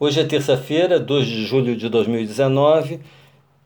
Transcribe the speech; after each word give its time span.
Hoje 0.00 0.20
é 0.20 0.24
terça-feira, 0.24 1.00
2 1.00 1.26
de 1.26 1.44
julho 1.44 1.74
de 1.74 1.88
2019. 1.88 3.00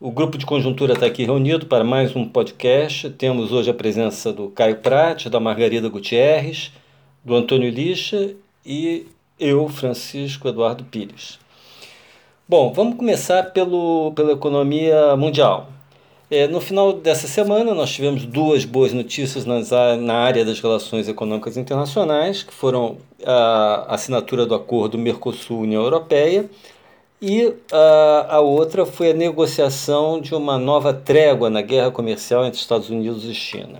O 0.01 0.11
grupo 0.11 0.39
de 0.39 0.47
conjuntura 0.47 0.95
está 0.95 1.05
aqui 1.05 1.25
reunido 1.25 1.67
para 1.67 1.85
mais 1.85 2.17
um 2.17 2.27
podcast. 2.27 3.11
Temos 3.11 3.53
hoje 3.53 3.69
a 3.69 3.75
presença 3.75 4.33
do 4.33 4.49
Caio 4.49 4.77
Prati, 4.77 5.29
da 5.29 5.39
Margarida 5.39 5.91
Gutierrez, 5.91 6.73
do 7.23 7.35
Antônio 7.35 7.69
Lixa 7.69 8.35
e 8.65 9.07
eu, 9.39 9.69
Francisco 9.69 10.49
Eduardo 10.49 10.85
Pires. 10.85 11.39
Bom, 12.49 12.73
vamos 12.73 12.97
começar 12.97 13.53
pelo, 13.53 14.15
pela 14.17 14.33
economia 14.33 15.15
mundial. 15.15 15.69
É, 16.33 16.49
no 16.49 16.63
final 16.63 16.95
dessa 16.95 17.29
semana, 17.29 17.75
nós 17.75 17.91
tivemos 17.91 18.25
duas 18.25 18.65
boas 18.65 18.95
notícias 18.95 19.45
nas, 19.45 19.69
na 20.01 20.15
área 20.15 20.47
das 20.47 20.61
relações 20.61 21.07
econômicas 21.07 21.59
internacionais, 21.59 22.43
que 22.43 22.55
foram 22.55 22.97
a 23.23 23.95
assinatura 23.95 24.47
do 24.47 24.55
acordo 24.55 24.97
Mercosul-União 24.97 25.83
Europeia 25.83 26.49
e 27.21 27.53
a, 27.71 28.37
a 28.37 28.41
outra 28.41 28.87
foi 28.87 29.11
a 29.11 29.15
negociação 29.15 30.23
de 30.23 30.35
uma 30.35 30.57
nova 30.57 30.95
trégua 30.95 31.51
na 31.51 31.61
guerra 31.61 31.91
comercial 31.91 32.47
entre 32.47 32.59
Estados 32.59 32.89
Unidos 32.89 33.25
e 33.25 33.35
China. 33.35 33.79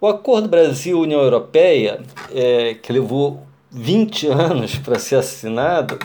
O 0.00 0.08
acordo 0.08 0.48
Brasil-União 0.48 1.20
Europeia, 1.20 2.00
é, 2.34 2.74
que 2.74 2.92
levou 2.92 3.44
20 3.70 4.26
anos 4.26 4.74
para 4.74 4.98
ser 4.98 5.14
assinado, 5.20 6.00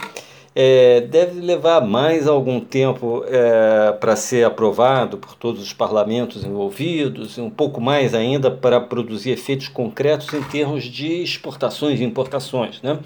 é, 0.61 0.99
deve 0.99 1.39
levar 1.39 1.79
mais 1.79 2.27
algum 2.27 2.59
tempo 2.59 3.23
é, 3.27 3.93
para 3.93 4.13
ser 4.17 4.43
aprovado 4.43 5.17
por 5.17 5.33
todos 5.33 5.63
os 5.63 5.71
parlamentos 5.71 6.43
envolvidos, 6.43 7.37
um 7.37 7.49
pouco 7.49 7.79
mais 7.79 8.13
ainda 8.13 8.51
para 8.51 8.77
produzir 8.81 9.29
efeitos 9.29 9.69
concretos 9.69 10.33
em 10.33 10.43
termos 10.43 10.83
de 10.83 11.23
exportações 11.23 12.01
e 12.01 12.03
importações. 12.03 12.81
Né? 12.81 12.99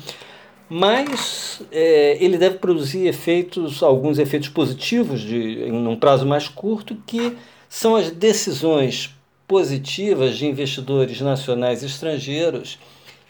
Mas 0.68 1.62
é, 1.72 2.18
ele 2.20 2.40
deve 2.40 2.58
produzir 2.58 3.06
efeitos, 3.06 3.84
alguns 3.84 4.18
efeitos 4.18 4.50
positivos 4.50 5.22
de, 5.22 5.66
em 5.68 5.88
um 5.88 5.96
prazo 5.96 6.26
mais 6.26 6.48
curto, 6.48 6.98
que 7.06 7.38
são 7.70 7.96
as 7.96 8.10
decisões 8.10 9.16
positivas 9.48 10.38
de 10.38 10.48
investidores 10.48 11.22
nacionais 11.22 11.84
e 11.84 11.86
estrangeiros 11.86 12.80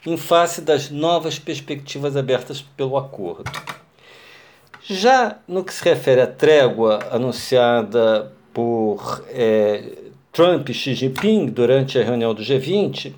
em 0.06 0.16
face 0.16 0.62
das 0.62 0.88
novas 0.88 1.38
perspectivas 1.38 2.16
abertas 2.16 2.62
pelo 2.62 2.96
acordo. 2.96 3.52
Já 4.86 5.38
no 5.48 5.64
que 5.64 5.72
se 5.72 5.82
refere 5.82 6.20
à 6.20 6.26
trégua 6.26 6.98
anunciada 7.10 8.30
por 8.52 9.24
é, 9.30 9.82
Trump 10.30 10.68
e 10.68 10.74
Xi 10.74 10.94
Jinping 10.94 11.46
durante 11.46 11.98
a 11.98 12.04
reunião 12.04 12.34
do 12.34 12.42
G20, 12.42 13.14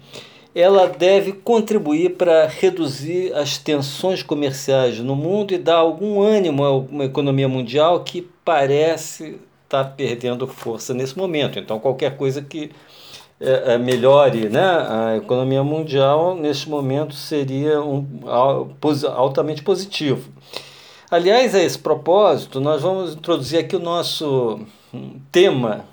ela 0.54 0.86
deve 0.86 1.32
contribuir 1.32 2.10
para 2.16 2.46
reduzir 2.46 3.34
as 3.34 3.58
tensões 3.58 4.22
comerciais 4.22 5.00
no 5.00 5.16
mundo 5.16 5.52
e 5.52 5.58
dar 5.58 5.76
algum 5.76 6.22
ânimo 6.22 6.64
a 6.64 6.76
uma 6.76 7.04
economia 7.04 7.48
mundial 7.48 8.04
que 8.04 8.26
parece 8.44 9.36
estar 9.64 9.84
tá 9.84 9.90
perdendo 9.90 10.46
força 10.46 10.94
nesse 10.94 11.18
momento. 11.18 11.58
Então, 11.58 11.80
qualquer 11.80 12.16
coisa 12.16 12.40
que 12.40 12.70
é, 13.40 13.74
é, 13.74 13.78
melhore 13.78 14.48
né, 14.48 14.62
a 14.62 15.16
economia 15.16 15.64
mundial 15.64 16.36
nesse 16.36 16.68
momento 16.68 17.12
seria 17.12 17.82
um, 17.82 18.06
altamente 19.14 19.62
positivo. 19.62 20.30
Aliás, 21.08 21.54
a 21.54 21.62
esse 21.62 21.78
propósito, 21.78 22.60
nós 22.60 22.82
vamos 22.82 23.14
introduzir 23.14 23.60
aqui 23.60 23.76
o 23.76 23.80
nosso 23.80 24.60
tema, 25.30 25.84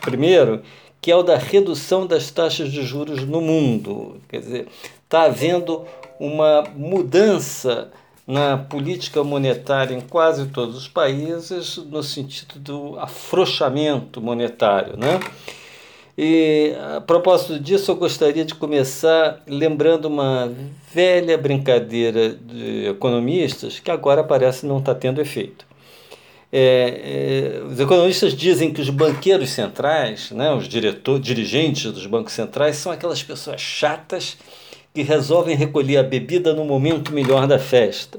primeiro, 0.00 0.62
que 1.02 1.10
é 1.10 1.16
o 1.16 1.22
da 1.22 1.36
redução 1.36 2.06
das 2.06 2.30
taxas 2.30 2.72
de 2.72 2.82
juros 2.82 3.24
no 3.24 3.42
mundo. 3.42 4.22
Quer 4.26 4.40
dizer, 4.40 4.68
está 5.04 5.24
havendo 5.24 5.84
uma 6.18 6.64
mudança 6.74 7.90
na 8.26 8.56
política 8.56 9.22
monetária 9.22 9.94
em 9.94 10.00
quase 10.00 10.46
todos 10.46 10.76
os 10.78 10.88
países 10.88 11.76
no 11.76 12.02
sentido 12.02 12.58
do 12.58 12.98
afrouxamento 12.98 14.18
monetário, 14.18 14.96
né? 14.96 15.20
E 16.20 16.74
a 16.96 17.00
propósito 17.00 17.60
disso, 17.60 17.92
eu 17.92 17.94
gostaria 17.94 18.44
de 18.44 18.52
começar 18.52 19.40
lembrando 19.46 20.06
uma 20.06 20.52
velha 20.92 21.38
brincadeira 21.38 22.30
de 22.30 22.86
economistas 22.88 23.78
que 23.78 23.88
agora 23.88 24.24
parece 24.24 24.66
não 24.66 24.80
estar 24.80 24.94
tá 24.94 24.98
tendo 24.98 25.20
efeito. 25.20 25.64
É, 26.52 27.60
é, 27.60 27.62
os 27.62 27.78
economistas 27.78 28.34
dizem 28.34 28.72
que 28.72 28.80
os 28.80 28.90
banqueiros 28.90 29.50
centrais, 29.50 30.32
né, 30.32 30.52
os 30.52 30.66
diretor, 30.66 31.20
dirigentes 31.20 31.92
dos 31.92 32.04
bancos 32.06 32.32
centrais, 32.32 32.74
são 32.74 32.90
aquelas 32.90 33.22
pessoas 33.22 33.60
chatas 33.60 34.36
que 34.92 35.02
resolvem 35.02 35.54
recolher 35.54 35.98
a 35.98 36.02
bebida 36.02 36.52
no 36.52 36.64
momento 36.64 37.12
melhor 37.12 37.46
da 37.46 37.60
festa. 37.60 38.18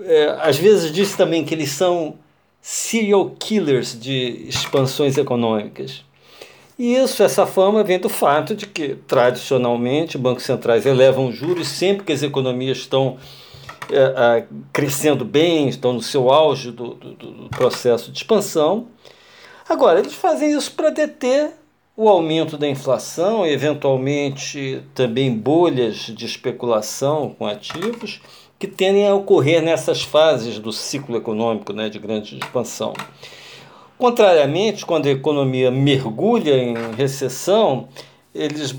É, 0.00 0.36
às 0.38 0.58
vezes 0.58 0.92
diz 0.92 1.16
também 1.16 1.46
que 1.46 1.54
eles 1.54 1.70
são 1.70 2.16
serial 2.60 3.30
killers 3.38 3.98
de 3.98 4.44
expansões 4.46 5.16
econômicas. 5.16 6.09
E 6.80 6.94
isso, 6.94 7.22
essa 7.22 7.44
fama 7.44 7.84
vem 7.84 7.98
do 7.98 8.08
fato 8.08 8.56
de 8.56 8.66
que, 8.66 8.94
tradicionalmente, 9.06 10.16
bancos 10.16 10.44
centrais 10.44 10.86
elevam 10.86 11.30
juros 11.30 11.68
sempre 11.68 12.06
que 12.06 12.12
as 12.12 12.22
economias 12.22 12.78
estão 12.78 13.18
é, 13.92 13.98
é, 13.98 14.46
crescendo 14.72 15.22
bem, 15.22 15.68
estão 15.68 15.92
no 15.92 16.00
seu 16.00 16.30
auge 16.30 16.70
do, 16.70 16.94
do, 16.94 17.12
do 17.12 17.48
processo 17.50 18.10
de 18.10 18.16
expansão. 18.16 18.86
Agora, 19.68 19.98
eles 19.98 20.14
fazem 20.14 20.56
isso 20.56 20.72
para 20.72 20.88
deter 20.88 21.50
o 21.94 22.08
aumento 22.08 22.56
da 22.56 22.66
inflação, 22.66 23.44
eventualmente 23.44 24.82
também 24.94 25.36
bolhas 25.36 25.96
de 25.96 26.24
especulação 26.24 27.36
com 27.38 27.46
ativos 27.46 28.22
que 28.58 28.66
tendem 28.66 29.06
a 29.06 29.14
ocorrer 29.14 29.60
nessas 29.60 30.00
fases 30.00 30.58
do 30.58 30.72
ciclo 30.72 31.14
econômico 31.18 31.74
né, 31.74 31.90
de 31.90 31.98
grande 31.98 32.38
expansão. 32.38 32.94
Contrariamente, 34.00 34.86
quando 34.86 35.08
a 35.08 35.10
economia 35.10 35.70
mergulha 35.70 36.56
em 36.56 36.74
recessão, 36.96 37.86
eles 38.34 38.74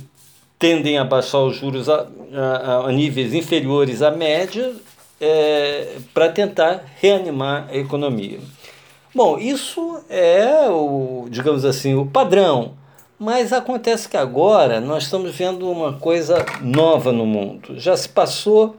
tendem 0.57 0.97
a 0.97 1.03
baixar 1.03 1.41
os 1.41 1.55
juros 1.57 1.87
a, 1.87 2.07
a, 2.33 2.87
a 2.87 2.91
níveis 2.91 3.31
inferiores 3.31 4.01
à 4.01 4.09
média 4.09 4.73
é, 5.19 5.97
para 6.11 6.27
tentar 6.29 6.83
reanimar 6.99 7.67
a 7.69 7.77
economia. 7.77 8.39
Bom, 9.13 9.37
isso 9.37 10.03
é 10.09 10.67
o, 10.67 11.27
digamos 11.29 11.65
assim, 11.65 11.93
o 11.93 12.07
padrão. 12.07 12.73
Mas 13.19 13.53
acontece 13.53 14.09
que 14.09 14.17
agora 14.17 14.81
nós 14.81 15.03
estamos 15.03 15.35
vendo 15.35 15.69
uma 15.69 15.93
coisa 15.93 16.43
nova 16.61 17.11
no 17.11 17.27
mundo. 17.27 17.79
Já 17.79 17.95
se 17.95 18.09
passou 18.09 18.75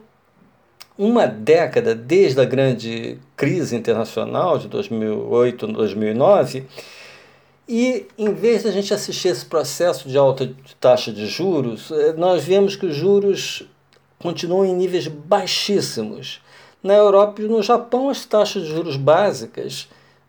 uma 1.02 1.26
década 1.26 1.96
desde 1.96 2.40
a 2.40 2.44
grande 2.44 3.18
crise 3.36 3.74
internacional 3.74 4.56
de 4.56 4.68
2008, 4.68 5.66
2009, 5.66 6.64
e 7.68 8.06
em 8.16 8.32
vez 8.32 8.62
de 8.62 8.68
a 8.68 8.70
gente 8.70 8.94
assistir 8.94 9.28
esse 9.28 9.44
processo 9.44 10.08
de 10.08 10.16
alta 10.16 10.52
taxa 10.78 11.12
de 11.12 11.26
juros, 11.26 11.90
eh, 11.90 12.12
nós 12.12 12.44
vemos 12.44 12.76
que 12.76 12.86
os 12.86 12.94
juros 12.94 13.68
continuam 14.18 14.64
em 14.64 14.74
níveis 14.74 15.08
baixíssimos. 15.08 16.40
Na 16.80 16.94
Europa 16.94 17.42
e 17.42 17.48
no 17.48 17.62
Japão, 17.62 18.08
as 18.08 18.24
taxas 18.24 18.62
de 18.62 18.68
juros 18.68 18.96
básicas 18.96 19.88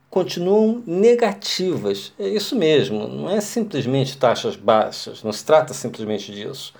continuam 0.09 0.81
negativas. 0.88 2.13
É 2.17 2.28
isso 2.28 2.55
mesmo, 2.55 3.07
não 3.07 3.29
é 3.29 3.41
simplesmente 3.41 4.17
taxas 4.17 4.55
baixas, 4.55 5.22
não 5.22 5.31
se 5.31 5.45
trata 5.45 5.73
simplesmente 5.73 6.31
disso. 6.31 6.73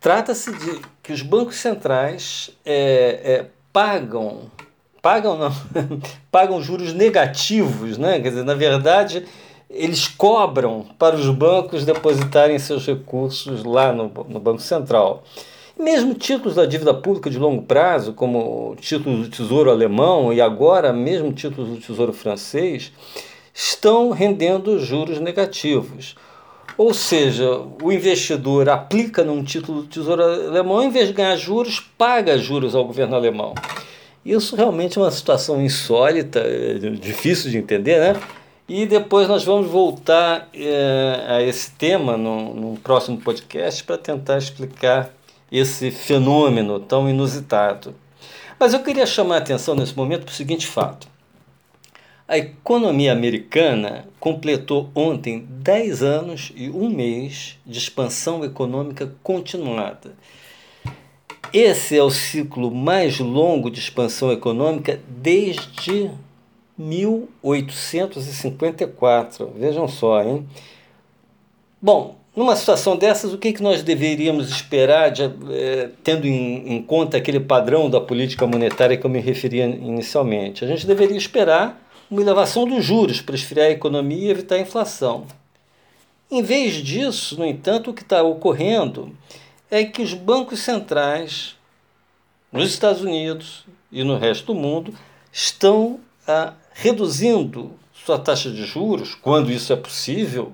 Trata-se 0.00 0.52
de 0.52 0.80
que 1.02 1.12
os 1.12 1.22
bancos 1.22 1.56
centrais 1.56 2.50
é, 2.64 3.20
é, 3.24 3.46
pagam, 3.72 4.50
pagam 5.02 5.36
não, 5.36 5.52
pagam 6.30 6.62
juros 6.62 6.92
negativos, 6.92 7.98
né? 7.98 8.20
Quer 8.20 8.30
dizer, 8.30 8.44
na 8.44 8.54
verdade, 8.54 9.26
eles 9.68 10.06
cobram 10.08 10.86
para 10.98 11.16
os 11.16 11.28
bancos 11.30 11.84
depositarem 11.84 12.58
seus 12.58 12.86
recursos 12.86 13.64
lá 13.64 13.92
no, 13.92 14.04
no 14.28 14.40
Banco 14.40 14.60
Central. 14.60 15.24
Mesmo 15.78 16.14
títulos 16.14 16.54
da 16.54 16.64
dívida 16.64 16.94
pública 16.94 17.28
de 17.28 17.38
longo 17.38 17.62
prazo, 17.62 18.14
como 18.14 18.74
títulos 18.80 19.28
do 19.28 19.36
Tesouro 19.36 19.70
Alemão 19.70 20.32
e 20.32 20.40
agora 20.40 20.90
mesmo 20.90 21.32
títulos 21.32 21.68
do 21.68 21.76
Tesouro 21.76 22.14
Francês, 22.14 22.92
estão 23.52 24.10
rendendo 24.10 24.78
juros 24.78 25.20
negativos. 25.20 26.14
Ou 26.78 26.92
seja, 26.92 27.62
o 27.82 27.90
investidor 27.90 28.68
aplica 28.68 29.24
num 29.24 29.42
título 29.42 29.82
do 29.82 29.88
Tesouro 29.88 30.22
Alemão, 30.22 30.82
em 30.82 30.90
vez 30.90 31.08
de 31.08 31.14
ganhar 31.14 31.36
juros, 31.36 31.80
paga 31.96 32.36
juros 32.36 32.74
ao 32.74 32.84
governo 32.84 33.16
alemão. 33.16 33.54
Isso 34.24 34.56
realmente 34.56 34.98
é 34.98 35.00
uma 35.00 35.10
situação 35.10 35.62
insólita, 35.62 36.40
é, 36.40 36.74
difícil 36.90 37.50
de 37.50 37.56
entender, 37.56 37.98
né? 38.00 38.20
E 38.68 38.84
depois 38.84 39.28
nós 39.28 39.44
vamos 39.44 39.68
voltar 39.68 40.48
é, 40.52 41.24
a 41.28 41.42
esse 41.42 41.70
tema 41.72 42.16
no, 42.16 42.52
no 42.52 42.76
próximo 42.78 43.16
podcast 43.18 43.84
para 43.84 43.96
tentar 43.96 44.38
explicar 44.38 45.14
esse 45.50 45.90
fenômeno 45.92 46.80
tão 46.80 47.08
inusitado. 47.08 47.94
Mas 48.58 48.74
eu 48.74 48.82
queria 48.82 49.06
chamar 49.06 49.36
a 49.36 49.38
atenção 49.38 49.74
nesse 49.74 49.96
momento 49.96 50.24
para 50.24 50.32
o 50.32 50.34
seguinte 50.34 50.66
fato. 50.66 51.06
A 52.28 52.36
economia 52.36 53.12
americana 53.12 54.08
completou 54.18 54.90
ontem 54.96 55.46
10 55.48 56.02
anos 56.02 56.52
e 56.56 56.68
um 56.68 56.90
mês 56.90 57.56
de 57.64 57.78
expansão 57.78 58.44
econômica 58.44 59.14
continuada. 59.22 60.16
esse 61.52 61.96
é 61.96 62.02
o 62.02 62.10
ciclo 62.10 62.74
mais 62.74 63.20
longo 63.20 63.70
de 63.70 63.78
expansão 63.78 64.32
econômica 64.32 64.98
desde 65.08 66.10
1854. 66.76 69.52
Vejam 69.56 69.86
só, 69.86 70.20
hein? 70.24 70.44
Bom, 71.80 72.16
numa 72.34 72.56
situação 72.56 72.96
dessas, 72.96 73.32
o 73.32 73.38
que, 73.38 73.52
que 73.52 73.62
nós 73.62 73.84
deveríamos 73.84 74.50
esperar, 74.50 75.12
de, 75.12 75.22
eh, 75.22 75.90
tendo 76.02 76.26
em, 76.26 76.74
em, 76.74 76.82
conta 76.82 77.16
aquele 77.16 77.38
padrão 77.38 77.88
da 77.88 78.00
política 78.00 78.48
monetária 78.48 78.96
que 78.96 79.06
eu 79.06 79.10
me 79.10 79.20
referia 79.20 79.64
inicialmente? 79.64 80.64
A 80.64 80.68
gente 80.68 80.84
deveria 80.86 81.16
esperar 81.16 81.85
uma 82.10 82.20
elevação 82.20 82.66
dos 82.66 82.84
juros 82.84 83.20
para 83.20 83.34
esfriar 83.34 83.68
a 83.68 83.72
economia 83.72 84.28
e 84.28 84.30
evitar 84.30 84.56
a 84.56 84.60
inflação. 84.60 85.26
Em 86.30 86.42
vez 86.42 86.74
disso, 86.74 87.38
no 87.38 87.44
entanto, 87.44 87.90
o 87.90 87.94
que 87.94 88.02
está 88.02 88.22
ocorrendo 88.22 89.16
é 89.70 89.84
que 89.84 90.02
os 90.02 90.14
bancos 90.14 90.60
centrais 90.60 91.56
nos 92.52 92.70
Estados 92.70 93.02
Unidos 93.02 93.64
e 93.90 94.02
no 94.02 94.16
resto 94.16 94.46
do 94.46 94.54
mundo 94.54 94.94
estão 95.32 96.00
ah, 96.26 96.54
reduzindo 96.72 97.72
sua 97.92 98.18
taxa 98.18 98.50
de 98.50 98.64
juros, 98.64 99.14
quando 99.14 99.50
isso 99.50 99.72
é 99.72 99.76
possível, 99.76 100.52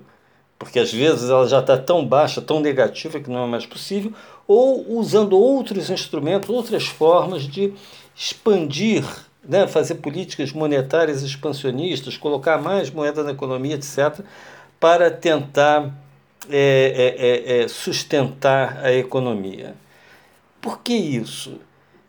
porque 0.57 0.79
às 0.79 0.91
vezes 0.91 1.29
ela 1.29 1.47
já 1.47 1.59
está 1.59 1.77
tão 1.77 2.05
baixa, 2.05 2.41
tão 2.41 2.59
negativa 2.59 3.19
que 3.19 3.29
não 3.29 3.43
é 3.43 3.47
mais 3.47 3.65
possível, 3.65 4.13
ou 4.47 4.97
usando 4.97 5.37
outros 5.37 5.89
instrumentos, 5.89 6.49
outras 6.49 6.85
formas 6.85 7.43
de 7.43 7.73
expandir, 8.15 9.03
né, 9.47 9.67
fazer 9.67 9.95
políticas 9.95 10.51
monetárias 10.51 11.21
expansionistas, 11.21 12.17
colocar 12.17 12.57
mais 12.61 12.89
moeda 12.89 13.23
na 13.23 13.31
economia, 13.31 13.75
etc., 13.75 14.21
para 14.79 15.09
tentar 15.09 15.91
é, 16.49 17.15
é, 17.49 17.57
é, 17.57 17.63
é, 17.63 17.67
sustentar 17.67 18.79
a 18.83 18.91
economia. 18.91 19.75
Por 20.61 20.79
que 20.79 20.93
isso? 20.93 21.59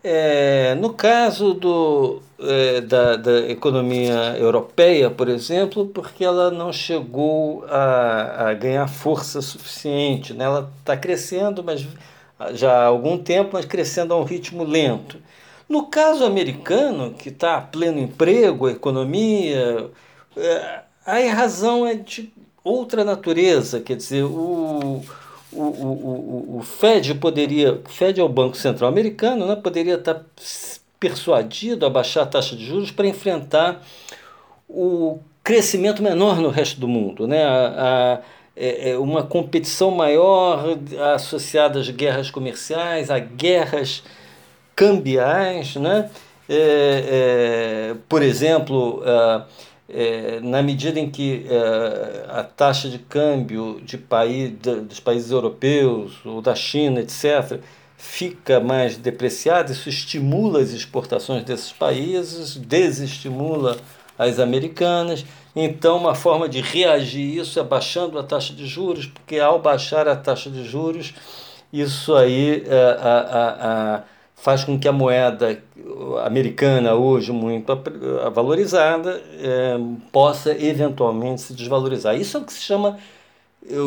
É, 0.03 0.75
no 0.75 0.93
caso 0.93 1.53
do, 1.53 2.21
é, 2.39 2.81
da, 2.81 3.15
da, 3.15 3.49
economia 3.49 4.35
europeia, 4.37 5.09
por 5.09 5.27
exemplo, 5.29 5.87
porque 5.87 6.23
ela 6.23 6.51
não 6.51 6.71
chegou 6.71 7.65
a, 7.67 8.49
a 8.49 8.53
ganhar 8.53 8.87
força 8.87 9.41
suficiente. 9.41 10.33
Né? 10.33 10.45
Ela 10.45 10.71
está 10.79 10.95
crescendo, 10.95 11.63
mas 11.63 11.87
já 12.53 12.71
há 12.71 12.85
algum 12.85 13.17
tempo, 13.17 13.51
mas 13.53 13.65
crescendo 13.65 14.13
a 14.13 14.19
um 14.19 14.23
ritmo 14.23 14.63
lento. 14.63 15.17
No 15.67 15.87
caso 15.87 16.23
americano, 16.23 17.13
que 17.13 17.29
está 17.29 17.59
pleno 17.59 17.99
emprego, 17.99 18.69
economia, 18.69 19.89
é, 20.37 20.81
a 21.05 21.33
razão 21.33 21.85
é 21.85 21.95
de 21.95 22.31
outra 22.63 23.03
natureza, 23.03 23.79
quer 23.79 23.95
dizer, 23.95 24.23
o, 24.23 25.01
o, 25.51 25.61
o, 25.61 26.57
o, 26.57 26.61
Fed 26.61 27.15
poderia, 27.15 27.73
o 27.73 27.89
Fed 27.89 28.19
é 28.19 28.23
o 28.23 28.29
Banco 28.29 28.57
Central 28.57 28.89
Americano, 28.89 29.45
né, 29.47 29.55
poderia 29.55 29.95
estar 29.95 30.23
persuadido 30.99 31.85
a 31.85 31.89
baixar 31.89 32.23
a 32.23 32.25
taxa 32.25 32.55
de 32.55 32.65
juros 32.65 32.91
para 32.91 33.07
enfrentar 33.07 33.83
o 34.67 35.19
crescimento 35.43 36.01
menor 36.01 36.39
no 36.41 36.49
resto 36.49 36.79
do 36.79 36.87
mundo, 36.87 37.27
né, 37.27 37.43
a 37.45 38.21
é, 38.55 38.91
é 38.91 38.97
uma 38.97 39.23
competição 39.23 39.91
maior 39.91 40.63
associada 41.13 41.79
às 41.79 41.89
guerras 41.89 42.31
comerciais, 42.31 43.11
a 43.11 43.19
guerras 43.19 44.03
cambiais, 44.75 45.75
né? 45.75 46.09
É, 46.47 47.91
é, 47.91 47.95
por 48.07 48.21
exemplo, 48.21 49.01
é, 49.89 50.39
na 50.41 50.61
medida 50.61 50.99
em 50.99 51.09
que 51.09 51.45
é, 51.49 52.25
a 52.29 52.43
taxa 52.43 52.89
de 52.89 52.99
câmbio 52.99 53.79
de 53.83 53.97
país, 53.97 54.51
dos 54.59 54.99
países 54.99 55.31
europeus 55.31 56.17
ou 56.25 56.41
da 56.41 56.55
China, 56.55 56.99
etc., 56.99 57.59
fica 57.97 58.59
mais 58.59 58.97
depreciada, 58.97 59.71
isso 59.71 59.89
estimula 59.89 60.59
as 60.59 60.71
exportações 60.71 61.43
desses 61.43 61.71
países, 61.71 62.55
desestimula 62.55 63.77
as 64.17 64.39
americanas. 64.39 65.25
Então, 65.55 65.97
uma 65.97 66.13
forma 66.13 66.49
de 66.49 66.61
reagir 66.61 67.37
isso 67.39 67.59
é 67.59 67.63
baixando 67.63 68.19
a 68.19 68.23
taxa 68.23 68.53
de 68.53 68.67
juros, 68.67 69.07
porque 69.07 69.39
ao 69.39 69.59
baixar 69.59 70.07
a 70.07 70.15
taxa 70.15 70.49
de 70.49 70.65
juros, 70.65 71.13
isso 71.71 72.13
aí 72.15 72.63
é, 72.67 72.97
a, 72.99 73.17
a, 73.19 73.95
a 73.95 74.03
faz 74.35 74.63
com 74.63 74.77
que 74.77 74.87
a 74.87 74.91
moeda 74.91 75.63
americana, 76.25 76.93
hoje 76.93 77.31
muito 77.31 77.73
valorizada, 78.33 79.21
é, 79.39 79.75
possa 80.11 80.51
eventualmente 80.51 81.41
se 81.41 81.53
desvalorizar. 81.53 82.15
Isso 82.15 82.37
é 82.37 82.39
o 82.41 82.43
que 82.43 82.53
se 82.53 82.61
chama, 82.61 82.99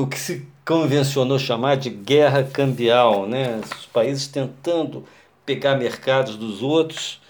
o 0.02 0.06
que 0.06 0.18
se 0.18 0.46
convencionou 0.66 1.38
chamar 1.38 1.76
de 1.76 1.90
guerra 1.90 2.42
cambial, 2.42 3.26
né? 3.26 3.60
Os 3.78 3.86
países 3.86 4.26
tentando 4.26 5.04
pegar 5.46 5.76
mercados 5.76 6.36
dos 6.36 6.62
outros 6.62 7.20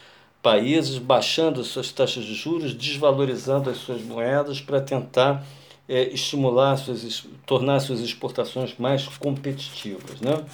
países, 0.43 0.99
baixando 0.99 1.61
as 1.61 1.67
suas 1.67 1.93
taxas 1.93 2.25
de 2.25 2.35
juros, 2.35 2.73
desvalorizando 2.73 3.69
as 3.69 3.77
suas 3.77 4.01
moedas 4.03 4.61
para 4.61 4.81
tentar 4.81 5.45
é, 5.89 6.03
estimular 6.09 6.77
suas, 6.77 7.27
tornar 7.45 7.81
suas 7.81 8.01
exportações 8.01 8.75
mais 8.79 9.07
competitivas, 9.07 10.21
né? 10.21 10.45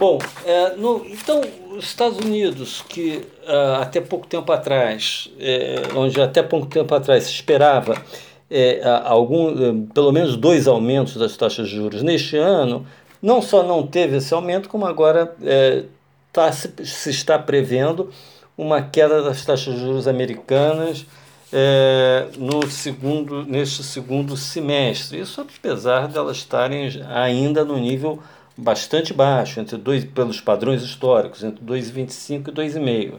Bom, 0.00 0.18
é, 0.46 0.76
no, 0.76 1.04
então, 1.04 1.42
os 1.76 1.84
Estados 1.84 2.16
Unidos, 2.16 2.82
que 2.88 3.22
uh, 3.46 3.82
até 3.82 4.00
pouco 4.00 4.26
tempo 4.26 4.50
atrás, 4.50 5.30
é, 5.38 5.82
onde 5.94 6.18
até 6.22 6.42
pouco 6.42 6.66
tempo 6.68 6.94
atrás 6.94 7.24
se 7.24 7.32
esperava 7.32 8.02
é, 8.50 8.80
algum, 9.04 9.50
é, 9.50 9.74
pelo 9.92 10.10
menos 10.10 10.38
dois 10.38 10.66
aumentos 10.66 11.18
das 11.18 11.36
taxas 11.36 11.68
de 11.68 11.76
juros 11.76 12.02
neste 12.02 12.38
ano, 12.38 12.86
não 13.20 13.42
só 13.42 13.62
não 13.62 13.86
teve 13.86 14.16
esse 14.16 14.32
aumento, 14.32 14.70
como 14.70 14.86
agora 14.86 15.36
é, 15.42 15.84
tá, 16.32 16.50
se, 16.50 16.72
se, 16.82 17.10
está 17.10 17.38
prevendo 17.38 18.08
uma 18.56 18.80
queda 18.80 19.20
das 19.20 19.44
taxas 19.44 19.74
de 19.74 19.80
juros 19.80 20.08
americanas 20.08 21.04
é, 21.52 22.26
no 22.38 22.66
segundo, 22.70 23.44
neste 23.44 23.82
segundo 23.82 24.34
semestre. 24.34 25.20
Isso 25.20 25.42
apesar 25.42 26.08
de 26.08 26.16
elas 26.16 26.38
estarem 26.38 26.88
ainda 27.06 27.66
no 27.66 27.76
nível 27.76 28.18
bastante 28.56 29.12
baixo, 29.12 29.60
entre 29.60 29.76
dois, 29.76 30.04
pelos 30.04 30.40
padrões 30.40 30.82
históricos, 30.82 31.42
entre 31.42 31.64
2,25 31.64 32.48
e 32.48 32.52
2,5. 32.52 33.14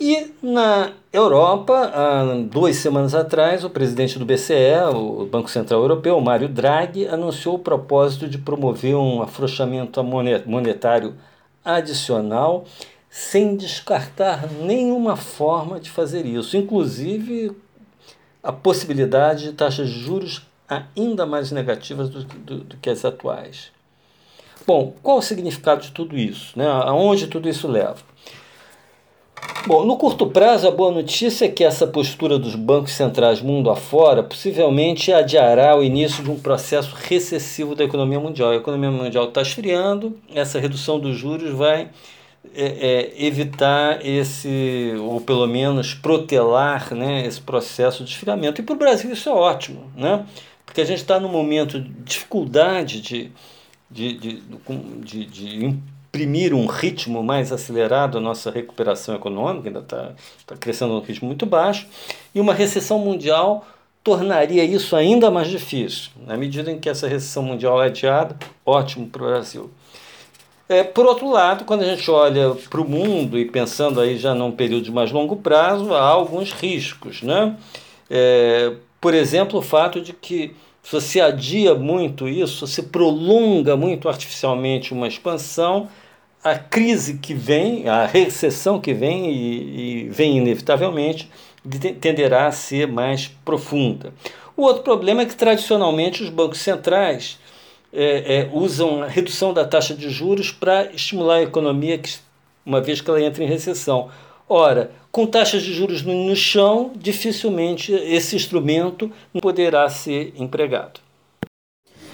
E 0.00 0.32
na 0.40 0.92
Europa, 1.12 1.90
há 1.92 2.22
duas 2.48 2.76
semanas 2.76 3.16
atrás, 3.16 3.64
o 3.64 3.70
presidente 3.70 4.16
do 4.16 4.24
BCE, 4.24 4.94
o 4.94 5.26
Banco 5.26 5.50
Central 5.50 5.80
Europeu, 5.80 6.20
Mário 6.20 6.48
Draghi, 6.48 7.08
anunciou 7.08 7.56
o 7.56 7.58
propósito 7.58 8.28
de 8.28 8.38
promover 8.38 8.94
um 8.94 9.20
afrouxamento 9.20 10.00
monetário 10.04 11.16
adicional, 11.64 12.64
sem 13.10 13.56
descartar 13.56 14.48
nenhuma 14.60 15.16
forma 15.16 15.80
de 15.80 15.90
fazer 15.90 16.24
isso, 16.24 16.56
inclusive 16.56 17.50
a 18.40 18.52
possibilidade 18.52 19.44
de 19.44 19.52
taxas 19.52 19.88
de 19.88 19.98
juros 19.98 20.46
ainda 20.68 21.26
mais 21.26 21.50
negativas 21.50 22.08
do, 22.08 22.22
do, 22.22 22.58
do 22.60 22.76
que 22.76 22.88
as 22.88 23.04
atuais. 23.04 23.72
Bom, 24.68 24.92
qual 25.02 25.16
o 25.16 25.22
significado 25.22 25.80
de 25.80 25.92
tudo 25.92 26.14
isso? 26.14 26.52
Né? 26.54 26.66
Aonde 26.66 27.26
tudo 27.26 27.48
isso 27.48 27.66
leva? 27.66 27.96
Bom, 29.66 29.82
no 29.86 29.96
curto 29.96 30.26
prazo, 30.26 30.68
a 30.68 30.70
boa 30.70 30.92
notícia 30.92 31.46
é 31.46 31.48
que 31.48 31.64
essa 31.64 31.86
postura 31.86 32.38
dos 32.38 32.54
bancos 32.54 32.92
centrais 32.92 33.40
mundo 33.40 33.70
afora 33.70 34.22
possivelmente 34.22 35.10
adiará 35.10 35.74
o 35.74 35.82
início 35.82 36.22
de 36.22 36.30
um 36.30 36.38
processo 36.38 36.94
recessivo 36.94 37.74
da 37.74 37.82
economia 37.82 38.20
mundial. 38.20 38.50
A 38.50 38.56
economia 38.56 38.90
mundial 38.90 39.28
está 39.28 39.40
esfriando, 39.40 40.18
essa 40.34 40.60
redução 40.60 41.00
dos 41.00 41.16
juros 41.16 41.50
vai 41.54 41.88
é, 42.54 42.66
é, 43.16 43.24
evitar 43.24 44.04
esse, 44.04 44.92
ou 45.00 45.18
pelo 45.18 45.46
menos 45.46 45.94
protelar 45.94 46.92
né, 46.94 47.26
esse 47.26 47.40
processo 47.40 48.04
de 48.04 48.10
esfriamento. 48.10 48.60
E 48.60 48.64
para 48.64 48.74
o 48.74 48.78
Brasil 48.78 49.10
isso 49.10 49.30
é 49.30 49.32
ótimo, 49.32 49.90
né? 49.96 50.26
porque 50.66 50.82
a 50.82 50.84
gente 50.84 51.00
está 51.00 51.18
num 51.18 51.32
momento 51.32 51.80
de 51.80 51.88
dificuldade 52.04 53.00
de 53.00 53.32
de, 53.90 54.12
de, 54.14 54.42
de, 55.04 55.24
de 55.24 55.64
imprimir 55.64 56.54
um 56.54 56.66
ritmo 56.66 57.22
mais 57.22 57.52
acelerado 57.52 58.18
à 58.18 58.20
nossa 58.20 58.50
recuperação 58.50 59.14
econômica, 59.14 59.68
ainda 59.68 59.80
está 59.80 60.12
tá 60.46 60.56
crescendo 60.56 60.94
num 60.94 61.00
ritmo 61.00 61.28
muito 61.28 61.46
baixo, 61.46 61.86
e 62.34 62.40
uma 62.40 62.54
recessão 62.54 62.98
mundial 62.98 63.66
tornaria 64.02 64.64
isso 64.64 64.96
ainda 64.96 65.30
mais 65.30 65.48
difícil. 65.48 66.10
Na 66.26 66.36
medida 66.36 66.70
em 66.70 66.78
que 66.78 66.88
essa 66.88 67.06
recessão 67.06 67.42
mundial 67.42 67.82
é 67.82 67.86
adiada, 67.86 68.36
ótimo 68.64 69.06
para 69.06 69.22
o 69.22 69.26
Brasil. 69.26 69.70
É, 70.68 70.82
por 70.82 71.06
outro 71.06 71.30
lado, 71.30 71.64
quando 71.64 71.82
a 71.82 71.86
gente 71.86 72.10
olha 72.10 72.54
para 72.68 72.80
o 72.80 72.88
mundo 72.88 73.38
e 73.38 73.44
pensando 73.46 74.00
aí 74.00 74.18
já 74.18 74.34
num 74.34 74.52
período 74.52 74.84
de 74.84 74.92
mais 74.92 75.10
longo 75.10 75.36
prazo, 75.36 75.94
há 75.94 76.02
alguns 76.02 76.52
riscos. 76.52 77.22
Né? 77.22 77.56
É, 78.10 78.74
por 79.00 79.14
exemplo, 79.14 79.58
o 79.58 79.62
fato 79.62 80.00
de 80.00 80.12
que 80.12 80.54
se 80.88 80.92
você 80.92 81.20
adia 81.20 81.74
muito 81.74 82.26
isso, 82.26 82.66
se 82.66 82.84
prolonga 82.84 83.76
muito 83.76 84.08
artificialmente 84.08 84.94
uma 84.94 85.06
expansão, 85.06 85.86
a 86.42 86.58
crise 86.58 87.18
que 87.18 87.34
vem, 87.34 87.86
a 87.86 88.06
recessão 88.06 88.80
que 88.80 88.94
vem 88.94 89.30
e, 89.30 90.06
e 90.06 90.08
vem 90.08 90.38
inevitavelmente, 90.38 91.30
tenderá 92.00 92.46
a 92.46 92.52
ser 92.52 92.88
mais 92.88 93.28
profunda. 93.44 94.14
O 94.56 94.62
outro 94.62 94.82
problema 94.82 95.20
é 95.20 95.26
que 95.26 95.36
tradicionalmente 95.36 96.22
os 96.22 96.30
bancos 96.30 96.60
centrais 96.60 97.38
é, 97.92 98.38
é, 98.38 98.50
usam 98.50 99.02
a 99.02 99.08
redução 99.08 99.52
da 99.52 99.66
taxa 99.66 99.94
de 99.94 100.08
juros 100.08 100.50
para 100.50 100.90
estimular 100.94 101.34
a 101.34 101.42
economia, 101.42 102.00
uma 102.64 102.80
vez 102.80 103.02
que 103.02 103.10
ela 103.10 103.20
entra 103.20 103.44
em 103.44 103.46
recessão. 103.46 104.08
Ora, 104.48 104.90
com 105.18 105.26
taxas 105.26 105.64
de 105.64 105.74
juros 105.74 106.02
no, 106.02 106.36
chão, 106.36 106.92
dificilmente 106.94 107.92
esse 107.92 108.36
instrumento 108.36 109.10
poderá 109.42 109.90
ser 109.90 110.32
empregado. 110.36 111.00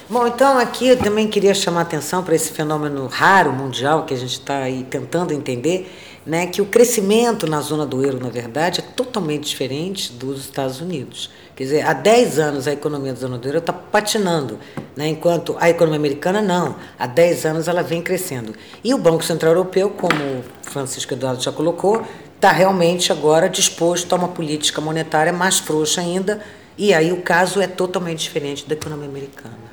Bom, 0.08 0.26
então 0.26 0.56
aqui 0.56 0.88
eu 0.88 0.96
também 0.96 1.28
queria 1.28 1.52
chamar 1.52 1.82
atenção 1.82 2.24
para 2.24 2.34
esse 2.34 2.50
fenômeno 2.50 3.06
raro 3.06 3.52
mundial 3.52 4.06
que 4.06 4.14
a 4.14 4.16
gente 4.16 4.32
está 4.32 4.56
aí 4.56 4.84
tentando 4.84 5.34
entender, 5.34 5.92
né, 6.24 6.46
que 6.46 6.62
o 6.62 6.66
crescimento 6.66 7.46
na 7.46 7.60
zona 7.60 7.84
do 7.84 8.02
euro, 8.02 8.18
na 8.18 8.30
verdade, 8.30 8.80
é 8.80 8.82
totalmente 8.82 9.50
diferente 9.50 10.10
dos 10.10 10.40
Estados 10.40 10.80
Unidos. 10.80 11.28
Quer 11.54 11.64
dizer, 11.64 11.86
há 11.86 11.92
10 11.92 12.38
anos 12.38 12.66
a 12.66 12.72
economia 12.72 13.12
da 13.12 13.20
zona 13.20 13.36
do 13.36 13.46
euro 13.46 13.58
está 13.58 13.72
patinando, 13.72 14.58
né, 14.96 15.08
enquanto 15.08 15.56
a 15.60 15.68
economia 15.68 15.98
americana 15.98 16.40
não. 16.40 16.76
Há 16.98 17.06
10 17.06 17.44
anos 17.44 17.68
ela 17.68 17.82
vem 17.82 18.00
crescendo. 18.00 18.54
E 18.82 18.94
o 18.94 18.98
Banco 18.98 19.22
Central 19.22 19.52
Europeu, 19.52 19.90
como 19.90 20.14
o 20.14 20.44
Francisco 20.62 21.12
Eduardo 21.12 21.42
já 21.42 21.52
colocou, 21.52 22.02
está 22.44 22.52
realmente 22.52 23.10
agora 23.10 23.48
disposto 23.48 24.12
a 24.12 24.16
uma 24.16 24.28
política 24.28 24.78
monetária 24.78 25.32
mais 25.32 25.58
frouxa 25.58 26.02
ainda, 26.02 26.42
e 26.76 26.92
aí 26.92 27.10
o 27.10 27.22
caso 27.22 27.58
é 27.58 27.66
totalmente 27.66 28.18
diferente 28.18 28.68
da 28.68 28.74
economia 28.74 29.08
americana 29.08 29.64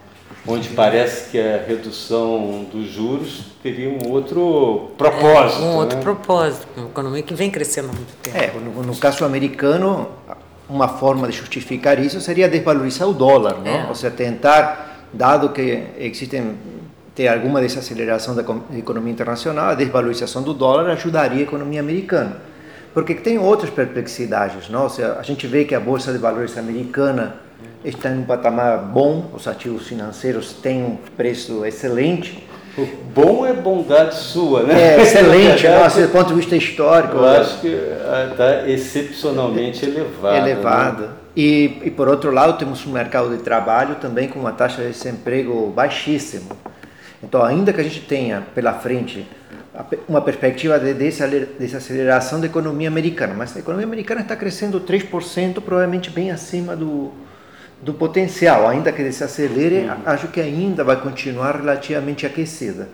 onde 0.48 0.70
parece 0.70 1.30
que 1.30 1.40
a 1.40 1.63
redução 1.68 2.66
dos 2.74 2.90
juros 2.90 3.44
teria 3.62 3.88
um 3.90 4.10
outro 4.10 4.90
propósito. 4.98 5.62
É, 5.62 5.66
um 5.66 5.75
outro 5.75 5.98
né? 5.98 6.04
propósito, 6.04 6.68
uma 6.75 6.88
economia 6.88 7.22
que 7.22 7.36
vem 7.36 7.51
crescendo 7.51 7.90
há 7.90 7.94
muito 7.94 8.12
tempo. 8.24 8.38
É, 8.38 8.51
no, 8.60 8.82
no, 8.82 8.96
caso 8.96 9.24
americano, 9.24 10.08
uma 10.68 10.88
forma 10.88 11.28
de 11.28 11.38
justificar 11.38 12.00
isso 12.00 12.20
seria 12.20 12.50
desvalorizar 12.50 13.08
o 13.08 13.13
dólar, 13.13 13.60
não? 13.60 13.72
É. 13.72 13.86
ou 13.88 13.94
seja, 13.94 14.10
tentar, 14.10 15.08
dado 15.13 15.50
que 15.50 15.84
existem 16.00 16.58
ter 17.13 17.28
alguma 17.28 17.62
desaceleração 17.62 18.34
da 18.34 18.44
economia 18.75 19.13
internacional, 19.13 19.70
a 19.70 19.75
desvalorização 19.75 20.42
do 20.42 20.56
dólar 20.56 20.90
ajudaria 20.90 21.42
a 21.42 21.44
economia 21.44 21.82
americana. 21.82 22.50
Porque 22.94 23.16
tem 23.16 23.38
outras 23.38 23.70
perplexidades, 23.70 24.70
não? 24.70 24.84
Ou 24.84 24.90
seja, 24.90 25.18
a 25.18 25.24
gente 25.24 25.48
vê 25.48 25.64
que 25.64 25.74
a 25.74 25.80
bolsa 25.80 26.12
de 26.12 26.18
valores 26.18 26.58
americana 26.58 27.36
está 27.84 28.10
em 28.10 28.20
um 28.20 28.24
patamar 28.24 28.80
bom, 28.80 29.32
os 29.34 29.48
ativos 29.48 29.88
financeiros 29.88 30.54
têm 30.54 30.84
um 30.84 30.98
preço 31.16 31.66
excelente. 31.66 32.48
O 32.78 32.86
bom 33.14 33.46
é 33.46 33.54
bondade 33.54 34.16
sua, 34.16 34.64
né? 34.64 34.96
É 34.96 35.02
excelente, 35.02 35.68
nossa, 35.68 36.02
do 36.02 36.10
ponto 36.10 36.30
de 36.30 36.36
vista 36.36 36.56
histórico. 36.56 37.18
Eu 37.18 37.26
acho 37.26 37.60
que 37.60 37.68
está 37.68 38.68
excepcionalmente 38.68 39.86
elevado. 39.86 40.38
Elevado. 40.38 41.02
Né? 41.04 41.10
E, 41.36 41.82
e, 41.86 41.92
por 41.92 42.10
outro 42.10 42.32
lado, 42.32 42.58
temos 42.58 42.86
um 42.86 42.92
mercado 42.92 43.30
de 43.36 43.42
trabalho 43.42 43.96
também 43.96 44.28
com 44.28 44.40
uma 44.40 44.52
taxa 44.52 44.82
de 44.82 44.90
desemprego 44.90 45.72
baixíssima. 45.74 46.56
Então, 47.24 47.44
ainda 47.44 47.72
que 47.72 47.80
a 47.80 47.84
gente 47.84 48.02
tenha 48.02 48.44
pela 48.54 48.74
frente 48.74 49.26
uma 50.08 50.22
perspectiva 50.22 50.80
de 50.80 50.94
desaceleração 50.94 52.40
da 52.40 52.48
economia 52.48 52.88
americana, 52.88 53.34
mas 53.34 53.56
a 53.56 53.60
economia 53.60 53.86
americana 53.86 54.22
está 54.22 54.36
crescendo 54.36 54.80
3%, 54.82 55.62
provavelmente 55.62 56.10
bem 56.10 56.32
acima 56.32 56.76
do, 56.76 57.12
do 57.82 57.94
potencial, 57.94 58.68
ainda 58.68 58.92
que 58.92 59.02
ele 59.02 59.12
se 59.12 59.24
acelere, 59.24 59.86
uhum. 59.86 59.98
acho 60.06 60.28
que 60.28 60.40
ainda 60.40 60.84
vai 60.84 60.98
continuar 60.98 61.58
relativamente 61.58 62.26
aquecida. 62.26 62.90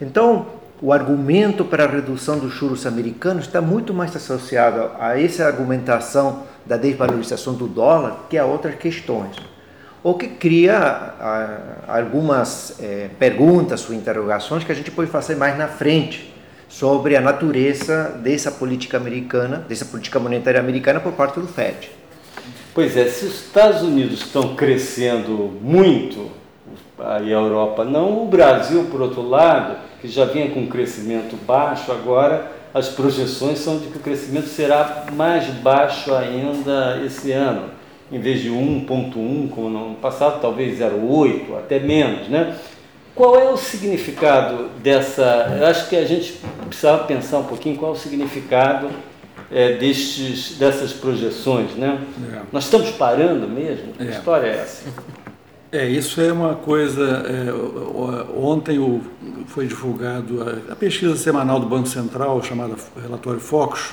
Então, 0.00 0.46
o 0.80 0.92
argumento 0.92 1.64
para 1.64 1.84
a 1.84 1.86
redução 1.86 2.38
dos 2.38 2.52
juros 2.52 2.86
americanos 2.86 3.46
está 3.46 3.60
muito 3.60 3.94
mais 3.94 4.16
associado 4.16 4.90
a 4.98 5.20
essa 5.20 5.46
argumentação 5.46 6.42
da 6.66 6.76
desvalorização 6.76 7.54
do 7.54 7.68
dólar 7.68 8.26
que 8.28 8.36
a 8.36 8.44
outras 8.44 8.74
questões. 8.74 9.36
O 10.04 10.14
que 10.14 10.26
cria 10.26 10.78
a, 10.78 11.98
algumas 11.98 12.76
é, 12.80 13.08
perguntas 13.18 13.88
ou 13.88 13.94
interrogações 13.94 14.64
que 14.64 14.72
a 14.72 14.74
gente 14.74 14.90
pode 14.90 15.10
fazer 15.10 15.36
mais 15.36 15.56
na 15.56 15.68
frente 15.68 16.32
sobre 16.68 17.16
a 17.16 17.20
natureza 17.20 18.18
dessa 18.22 18.50
política 18.50 18.96
americana, 18.96 19.58
dessa 19.68 19.84
política 19.84 20.18
monetária 20.18 20.58
americana 20.58 20.98
por 20.98 21.12
parte 21.12 21.38
do 21.38 21.46
Fed. 21.46 21.90
Pois 22.74 22.96
é, 22.96 23.04
se 23.04 23.26
os 23.26 23.44
Estados 23.46 23.82
Unidos 23.82 24.20
estão 24.20 24.56
crescendo 24.56 25.52
muito, 25.60 26.30
aí 26.98 27.32
a 27.32 27.36
Europa 27.36 27.84
não, 27.84 28.24
o 28.24 28.26
Brasil, 28.26 28.88
por 28.90 29.02
outro 29.02 29.22
lado, 29.22 29.76
que 30.00 30.08
já 30.08 30.24
vinha 30.24 30.50
com 30.50 30.60
um 30.60 30.66
crescimento 30.66 31.36
baixo, 31.46 31.92
agora 31.92 32.50
as 32.74 32.88
projeções 32.88 33.58
são 33.58 33.78
de 33.78 33.88
que 33.88 33.98
o 33.98 34.00
crescimento 34.00 34.48
será 34.48 35.04
mais 35.12 35.46
baixo 35.46 36.14
ainda 36.14 37.02
esse 37.04 37.30
ano. 37.30 37.81
Em 38.12 38.20
vez 38.20 38.40
de 38.40 38.50
1,1 38.50 39.50
como 39.50 39.70
no 39.70 39.86
ano 39.86 39.94
passado, 39.94 40.40
talvez 40.40 40.78
0,8, 40.78 41.58
até 41.58 41.80
menos, 41.80 42.28
né? 42.28 42.56
Qual 43.14 43.38
é 43.38 43.50
o 43.50 43.56
significado 43.56 44.68
dessa? 44.82 45.56
Eu 45.58 45.66
acho 45.66 45.88
que 45.88 45.96
a 45.96 46.04
gente 46.04 46.40
precisava 46.66 47.04
pensar 47.04 47.38
um 47.38 47.44
pouquinho 47.44 47.76
qual 47.76 47.92
é 47.92 47.94
o 47.94 47.98
significado 47.98 48.88
é, 49.50 49.74
destes, 49.74 50.56
dessas 50.58 50.92
projeções, 50.92 51.72
né? 51.74 51.98
É. 52.32 52.40
Nós 52.50 52.64
estamos 52.64 52.90
parando 52.90 53.46
mesmo? 53.48 53.92
Que 53.92 54.04
é. 54.04 54.10
história 54.10 54.46
é 54.46 54.56
essa? 54.56 54.84
É, 55.70 55.86
isso 55.86 56.20
é 56.20 56.30
uma 56.30 56.54
coisa. 56.54 57.24
É, 57.26 57.52
ontem 58.34 58.78
o, 58.78 59.00
foi 59.46 59.66
divulgado 59.66 60.42
a, 60.42 60.72
a, 60.72 60.76
pesquisa 60.76 61.16
semanal 61.16 61.60
do 61.60 61.66
Banco 61.66 61.88
Central, 61.88 62.42
chamada 62.42 62.74
Relatório 63.00 63.40
Focus, 63.40 63.92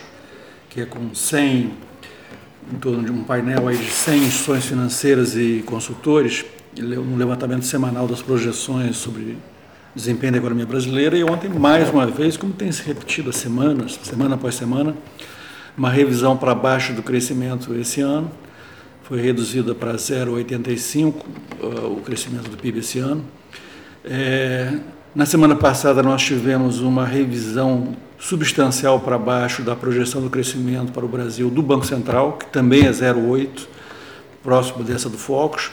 que 0.69 0.81
é 0.81 0.85
com 0.85 1.13
100, 1.15 1.71
em 2.71 2.77
torno 2.77 3.03
de 3.03 3.11
um 3.11 3.23
painel 3.23 3.67
aí 3.67 3.77
de 3.77 3.89
100 3.89 4.17
instituições 4.17 4.65
financeiras 4.65 5.35
e 5.35 5.63
consultores, 5.65 6.45
um 6.77 7.17
levantamento 7.17 7.65
semanal 7.65 8.07
das 8.07 8.21
projeções 8.21 8.97
sobre 8.97 9.37
desempenho 9.95 10.33
da 10.33 10.37
economia 10.37 10.65
brasileira. 10.65 11.17
E 11.17 11.23
ontem, 11.23 11.49
mais 11.49 11.89
uma 11.89 12.05
vez, 12.05 12.37
como 12.37 12.53
tem 12.53 12.71
se 12.71 12.83
repetido 12.83 13.29
há 13.29 13.33
semanas, 13.33 13.99
semana 14.03 14.35
após 14.35 14.55
semana, 14.55 14.95
uma 15.77 15.89
revisão 15.89 16.37
para 16.37 16.53
baixo 16.53 16.93
do 16.93 17.01
crescimento 17.01 17.73
esse 17.75 18.01
ano, 18.01 18.31
foi 19.03 19.19
reduzida 19.19 19.73
para 19.73 19.93
0,85 19.95 21.13
uh, 21.61 21.93
o 21.93 22.01
crescimento 22.01 22.49
do 22.49 22.57
PIB 22.57 22.79
esse 22.79 22.99
ano. 22.99 23.25
É, 24.05 24.77
na 25.15 25.25
semana 25.25 25.55
passada 25.55 26.03
nós 26.03 26.21
tivemos 26.21 26.79
uma 26.79 27.05
revisão 27.05 27.95
substancial 28.19 28.99
para 28.99 29.17
baixo 29.17 29.63
da 29.63 29.75
projeção 29.75 30.21
do 30.21 30.29
crescimento 30.29 30.91
para 30.91 31.05
o 31.05 31.07
Brasil 31.07 31.49
do 31.49 31.61
Banco 31.61 31.85
Central, 31.85 32.33
que 32.33 32.47
também 32.47 32.85
é 32.85 32.91
0,8, 32.91 33.67
próximo 34.43 34.83
dessa 34.83 35.09
do 35.09 35.17
Focus. 35.17 35.71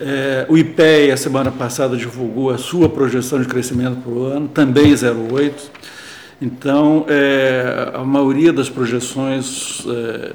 É, 0.00 0.46
o 0.48 0.56
IPEA, 0.56 1.16
semana 1.16 1.50
passada, 1.50 1.96
divulgou 1.96 2.50
a 2.50 2.58
sua 2.58 2.88
projeção 2.88 3.40
de 3.40 3.48
crescimento 3.48 4.00
para 4.00 4.12
o 4.12 4.24
ano, 4.24 4.48
também 4.48 4.92
0,8. 4.92 5.52
Então, 6.40 7.04
é, 7.08 7.90
a 7.92 8.04
maioria 8.04 8.52
das 8.52 8.68
projeções 8.68 9.84
é, 9.88 10.32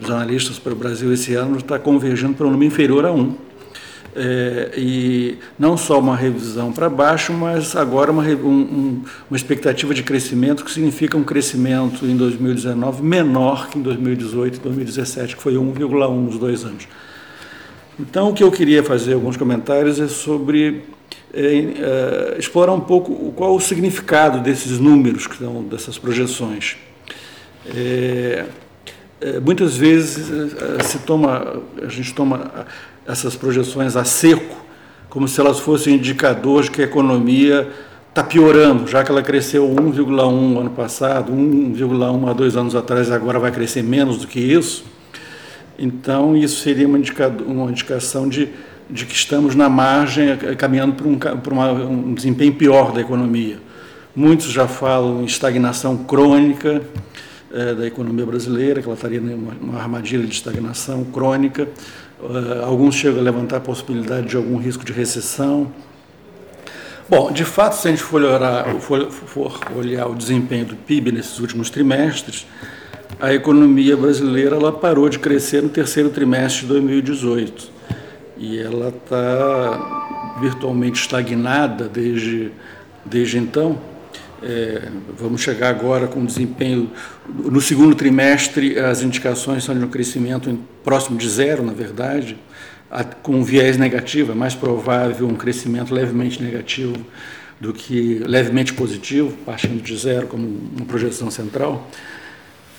dos 0.00 0.08
analistas 0.08 0.58
para 0.58 0.72
o 0.72 0.76
Brasil 0.76 1.12
esse 1.12 1.34
ano 1.34 1.56
está 1.56 1.78
convergindo 1.80 2.34
para 2.34 2.46
um 2.46 2.50
número 2.50 2.72
inferior 2.72 3.04
a 3.04 3.10
1. 3.10 3.34
É, 4.16 4.70
e 4.76 5.38
não 5.58 5.76
só 5.76 5.98
uma 5.98 6.14
revisão 6.14 6.72
para 6.72 6.88
baixo, 6.88 7.32
mas 7.32 7.74
agora 7.74 8.12
uma, 8.12 8.22
um, 8.22 9.02
uma 9.28 9.36
expectativa 9.36 9.92
de 9.92 10.04
crescimento 10.04 10.64
que 10.64 10.70
significa 10.70 11.16
um 11.16 11.24
crescimento 11.24 12.06
em 12.06 12.16
2019 12.16 13.02
menor 13.02 13.68
que 13.68 13.78
em 13.78 13.82
2018 13.82 14.56
e 14.56 14.60
2017, 14.60 15.34
que 15.34 15.42
foi 15.42 15.54
1,1 15.54 16.14
nos 16.16 16.38
dois 16.38 16.64
anos. 16.64 16.86
Então, 17.98 18.30
o 18.30 18.34
que 18.34 18.44
eu 18.44 18.52
queria 18.52 18.84
fazer 18.84 19.14
alguns 19.14 19.36
comentários 19.36 19.98
é 19.98 20.06
sobre 20.06 20.82
é, 21.32 22.36
explorar 22.38 22.72
um 22.72 22.80
pouco 22.80 23.32
qual 23.32 23.56
o 23.56 23.60
significado 23.60 24.40
desses 24.40 24.78
números, 24.78 25.26
que 25.26 25.36
são, 25.36 25.64
dessas 25.64 25.98
projeções. 25.98 26.76
É, 27.66 28.44
é, 29.20 29.40
muitas 29.40 29.76
vezes 29.76 30.52
se 30.84 30.98
toma, 31.00 31.62
a 31.82 31.88
gente 31.88 32.14
toma 32.14 32.66
essas 33.06 33.34
projeções 33.36 33.96
a 33.96 34.04
seco, 34.04 34.56
como 35.08 35.28
se 35.28 35.40
elas 35.40 35.60
fossem 35.60 35.94
indicadores 35.94 36.68
que 36.68 36.80
a 36.80 36.84
economia 36.84 37.68
está 38.08 38.22
piorando, 38.22 38.86
já 38.86 39.02
que 39.02 39.10
ela 39.10 39.22
cresceu 39.22 39.68
1,1 39.68 40.60
ano 40.60 40.70
passado, 40.70 41.32
1,1 41.32 42.30
há 42.30 42.32
dois 42.32 42.56
anos 42.56 42.74
atrás, 42.74 43.10
agora 43.10 43.38
vai 43.38 43.50
crescer 43.50 43.82
menos 43.82 44.18
do 44.18 44.26
que 44.26 44.40
isso. 44.40 44.84
Então, 45.78 46.36
isso 46.36 46.62
seria 46.62 46.86
uma, 46.86 46.98
uma 47.46 47.70
indicação 47.70 48.28
de 48.28 48.50
de 48.88 49.06
que 49.06 49.14
estamos 49.14 49.54
na 49.54 49.68
margem, 49.68 50.30
eh, 50.30 50.54
caminhando 50.54 50.94
para 50.94 51.08
um, 51.08 51.18
para 51.18 51.54
uma, 51.54 51.72
um 51.72 52.14
desempenho 52.14 52.54
pior 52.54 52.92
da 52.92 53.00
economia. 53.00 53.58
Muitos 54.14 54.46
já 54.46 54.68
falam 54.68 55.22
em 55.22 55.24
estagnação 55.24 55.96
crônica 55.96 56.82
é, 57.52 57.74
da 57.74 57.86
economia 57.86 58.24
brasileira, 58.24 58.80
que 58.80 58.86
ela 58.86 58.94
estaria 58.94 59.20
numa 59.20 59.80
armadilha 59.80 60.24
de 60.24 60.32
estagnação 60.32 61.04
crônica. 61.04 61.66
É, 62.24 62.64
alguns 62.64 62.94
chegam 62.94 63.20
a 63.20 63.22
levantar 63.22 63.58
a 63.58 63.60
possibilidade 63.60 64.28
de 64.28 64.36
algum 64.36 64.56
risco 64.56 64.84
de 64.84 64.92
recessão. 64.92 65.70
Bom, 67.08 67.30
de 67.30 67.44
fato, 67.44 67.74
se 67.74 67.86
a 67.86 67.90
gente 67.90 68.02
for 68.02 68.22
olhar, 68.22 68.64
for, 68.80 69.10
for 69.10 69.60
olhar 69.76 70.06
o 70.06 70.14
desempenho 70.14 70.64
do 70.64 70.74
PIB 70.74 71.12
nesses 71.12 71.38
últimos 71.38 71.68
trimestres, 71.68 72.46
a 73.20 73.34
economia 73.34 73.94
brasileira 73.94 74.56
ela 74.56 74.72
parou 74.72 75.08
de 75.08 75.18
crescer 75.18 75.62
no 75.62 75.68
terceiro 75.68 76.08
trimestre 76.08 76.62
de 76.62 76.68
2018 76.68 77.70
e 78.38 78.58
ela 78.58 78.88
está 78.88 80.36
virtualmente 80.40 81.00
estagnada 81.00 81.88
desde, 81.88 82.50
desde 83.04 83.38
então. 83.38 83.78
É, 84.46 84.88
vamos 85.18 85.40
chegar 85.40 85.70
agora 85.70 86.06
com 86.06 86.22
desempenho. 86.22 86.90
No 87.26 87.62
segundo 87.62 87.94
trimestre, 87.94 88.78
as 88.78 89.02
indicações 89.02 89.64
são 89.64 89.76
de 89.76 89.82
um 89.82 89.88
crescimento 89.88 90.58
próximo 90.84 91.16
de 91.16 91.26
zero, 91.30 91.64
na 91.64 91.72
verdade, 91.72 92.36
com 93.22 93.36
um 93.36 93.42
viés 93.42 93.78
negativo. 93.78 94.32
É 94.32 94.34
mais 94.34 94.54
provável 94.54 95.26
um 95.26 95.34
crescimento 95.34 95.94
levemente 95.94 96.42
negativo 96.42 96.94
do 97.58 97.72
que 97.72 98.20
levemente 98.26 98.74
positivo, 98.74 99.34
partindo 99.46 99.82
de 99.82 99.96
zero 99.96 100.26
como 100.26 100.46
uma 100.76 100.84
projeção 100.84 101.30
central. 101.30 101.90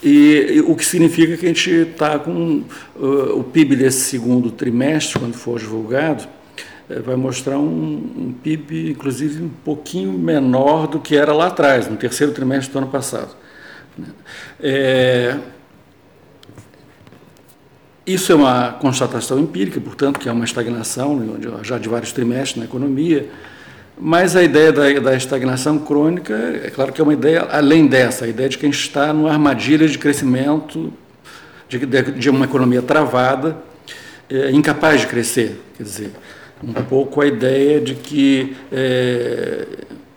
E, 0.03 0.57
e 0.57 0.61
o 0.61 0.75
que 0.75 0.85
significa 0.85 1.35
que 1.35 1.45
a 1.45 1.47
gente 1.47 1.71
está 1.71 2.19
com 2.19 2.61
uh, 2.95 3.39
o 3.39 3.43
PIB 3.43 3.75
desse 3.75 4.01
segundo 4.01 4.51
trimestre, 4.51 5.17
quando 5.17 5.33
for 5.33 5.59
divulgado, 5.59 6.27
vai 6.87 7.15
mostrar 7.15 7.57
um, 7.57 7.63
um, 7.63 8.35
PIB, 8.43 8.91
inclusive, 8.91 9.43
um 9.43 9.49
pouquinho 9.49 10.13
menor 10.13 10.87
do 10.87 10.99
que 10.99 11.15
era 11.17 11.33
lá 11.33 11.47
atrás, 11.47 11.87
no 11.87 11.97
terceiro 11.97 12.31
trimestre 12.31 12.71
do 12.71 12.77
ano 12.77 12.87
passado. 12.87 13.35
É, 14.61 15.37
isso 18.05 18.31
é 18.31 18.35
uma 18.35 18.73
constatação 18.73 19.39
empírica, 19.39 19.81
portanto, 19.81 20.19
que 20.19 20.29
é 20.29 20.31
uma 20.31 20.45
estagnação 20.45 21.15
né, 21.15 21.39
já 21.63 21.79
de 21.79 21.89
vários 21.89 22.11
trimestres 22.11 22.57
na 22.57 22.65
economia. 22.65 23.29
Mas 23.97 24.35
a 24.35 24.43
ideia 24.43 24.71
da, 24.71 24.99
da, 24.99 25.15
estagnação 25.15 25.79
crônica, 25.79 26.33
é 26.63 26.69
claro 26.69 26.93
que 26.93 27.01
é 27.01 27.03
uma 27.03 27.13
ideia 27.13 27.47
além 27.49 27.87
dessa, 27.87 28.25
a 28.25 28.27
ideia 28.27 28.47
de 28.47 28.57
que 28.57 28.65
a 28.65 28.69
gente 28.69 28.79
está 28.79 29.11
numa 29.11 29.31
armadilha 29.31 29.87
de 29.87 29.97
crescimento, 29.97 30.93
de, 31.67 31.79
de, 31.79 32.01
de 32.11 32.29
uma 32.29 32.45
economia 32.45 32.81
travada, 32.81 33.57
é, 34.29 34.51
incapaz 34.51 35.01
de 35.01 35.07
crescer. 35.07 35.59
Quer 35.77 35.83
dizer, 35.83 36.11
um 36.63 36.73
pouco 36.73 37.21
a 37.21 37.27
ideia 37.27 37.79
de 37.81 37.95
que 37.95 38.55
é, 38.71 39.67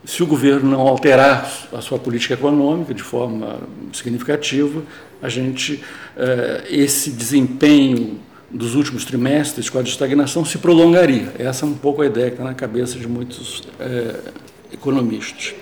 se 0.04 0.22
o 0.22 0.26
governo 0.26 0.70
não 0.70 0.80
alterar 0.80 1.68
a 1.72 1.80
sua 1.80 1.98
política 1.98 2.34
econômica 2.34 2.94
de 2.94 3.02
forma 3.02 3.60
significativa, 3.92 4.82
a 5.20 5.28
gente, 5.28 5.82
é, 6.16 6.64
esse 6.70 7.10
desempenho 7.10 8.18
dos 8.50 8.74
últimos 8.74 9.04
trimestres 9.04 9.68
com 9.68 9.78
a 9.78 9.82
estagnação 9.82 10.44
se 10.44 10.58
prolongaria. 10.58 11.32
Essa 11.38 11.66
é 11.66 11.68
um 11.68 11.74
pouco 11.74 12.00
a 12.00 12.06
ideia 12.06 12.28
que 12.28 12.34
está 12.34 12.44
na 12.44 12.54
cabeça 12.54 12.98
de 12.98 13.06
muitos 13.06 13.62
é, 13.78 14.32
economistas. 14.72 15.54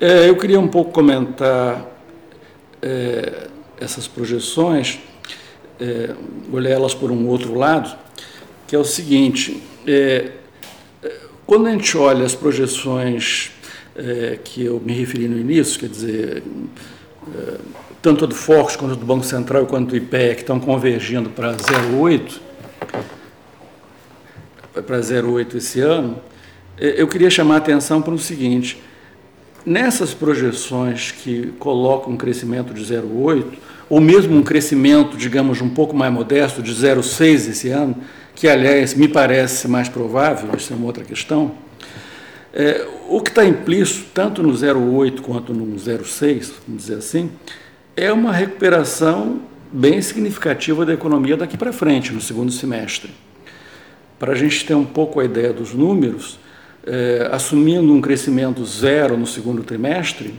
É, 0.00 0.28
eu 0.28 0.36
queria 0.36 0.58
um 0.58 0.66
pouco 0.66 0.90
comentar 0.90 1.86
é, 2.80 3.46
essas 3.80 4.08
projeções, 4.08 4.98
é, 5.80 6.14
olhar 6.52 6.70
elas 6.70 6.94
por 6.94 7.12
um 7.12 7.28
outro 7.28 7.54
lado, 7.54 7.96
que 8.72 8.76
é 8.76 8.78
o 8.78 8.84
seguinte: 8.86 9.62
é, 9.86 10.30
quando 11.44 11.66
a 11.66 11.72
gente 11.72 11.94
olha 11.98 12.24
as 12.24 12.34
projeções 12.34 13.52
é, 13.94 14.38
que 14.42 14.64
eu 14.64 14.80
me 14.82 14.94
referi 14.94 15.28
no 15.28 15.38
início, 15.38 15.78
quer 15.78 15.90
dizer, 15.90 16.42
tanto 18.00 18.24
a 18.24 18.26
do 18.26 18.34
Fox 18.34 18.74
quanto 18.74 18.92
a 18.92 18.96
do 18.96 19.04
Banco 19.04 19.26
Central 19.26 19.66
quanto 19.66 19.90
do 19.90 19.96
IPE, 19.98 20.36
que 20.36 20.40
estão 20.40 20.58
convergindo 20.58 21.28
para 21.28 21.54
0,8, 21.54 22.40
para 24.86 25.00
0,8 25.00 25.56
esse 25.56 25.80
ano, 25.80 26.18
eu 26.78 27.06
queria 27.06 27.28
chamar 27.28 27.56
a 27.56 27.58
atenção 27.58 28.00
para 28.00 28.14
o 28.14 28.18
seguinte: 28.18 28.82
nessas 29.66 30.14
projeções 30.14 31.10
que 31.10 31.52
colocam 31.58 32.14
um 32.14 32.16
crescimento 32.16 32.72
de 32.72 32.82
0,8, 32.82 33.52
ou 33.90 34.00
mesmo 34.00 34.34
um 34.34 34.42
crescimento, 34.42 35.14
digamos, 35.14 35.60
um 35.60 35.68
pouco 35.68 35.94
mais 35.94 36.10
modesto, 36.10 36.62
de 36.62 36.74
0,6 36.74 37.50
esse 37.50 37.68
ano, 37.68 37.96
que, 38.34 38.48
aliás, 38.48 38.94
me 38.94 39.08
parece 39.08 39.68
mais 39.68 39.88
provável, 39.88 40.50
isso 40.56 40.72
é 40.72 40.76
uma 40.76 40.86
outra 40.86 41.04
questão, 41.04 41.54
é, 42.52 42.86
o 43.08 43.20
que 43.20 43.30
está 43.30 43.44
implícito, 43.44 44.10
tanto 44.12 44.42
no 44.42 44.52
0,8 44.52 45.20
quanto 45.20 45.54
no 45.54 45.74
0,6, 45.76 46.52
vamos 46.66 46.82
dizer 46.82 46.96
assim, 46.96 47.30
é 47.96 48.12
uma 48.12 48.32
recuperação 48.32 49.40
bem 49.72 50.02
significativa 50.02 50.84
da 50.84 50.92
economia 50.92 51.36
daqui 51.36 51.56
para 51.56 51.72
frente, 51.72 52.12
no 52.12 52.20
segundo 52.20 52.52
semestre. 52.52 53.10
Para 54.18 54.32
a 54.32 54.34
gente 54.34 54.64
ter 54.66 54.74
um 54.74 54.84
pouco 54.84 55.18
a 55.18 55.24
ideia 55.24 55.52
dos 55.52 55.72
números, 55.72 56.38
é, 56.86 57.28
assumindo 57.32 57.92
um 57.92 58.00
crescimento 58.00 58.64
zero 58.66 59.16
no 59.16 59.26
segundo 59.26 59.62
trimestre, 59.62 60.34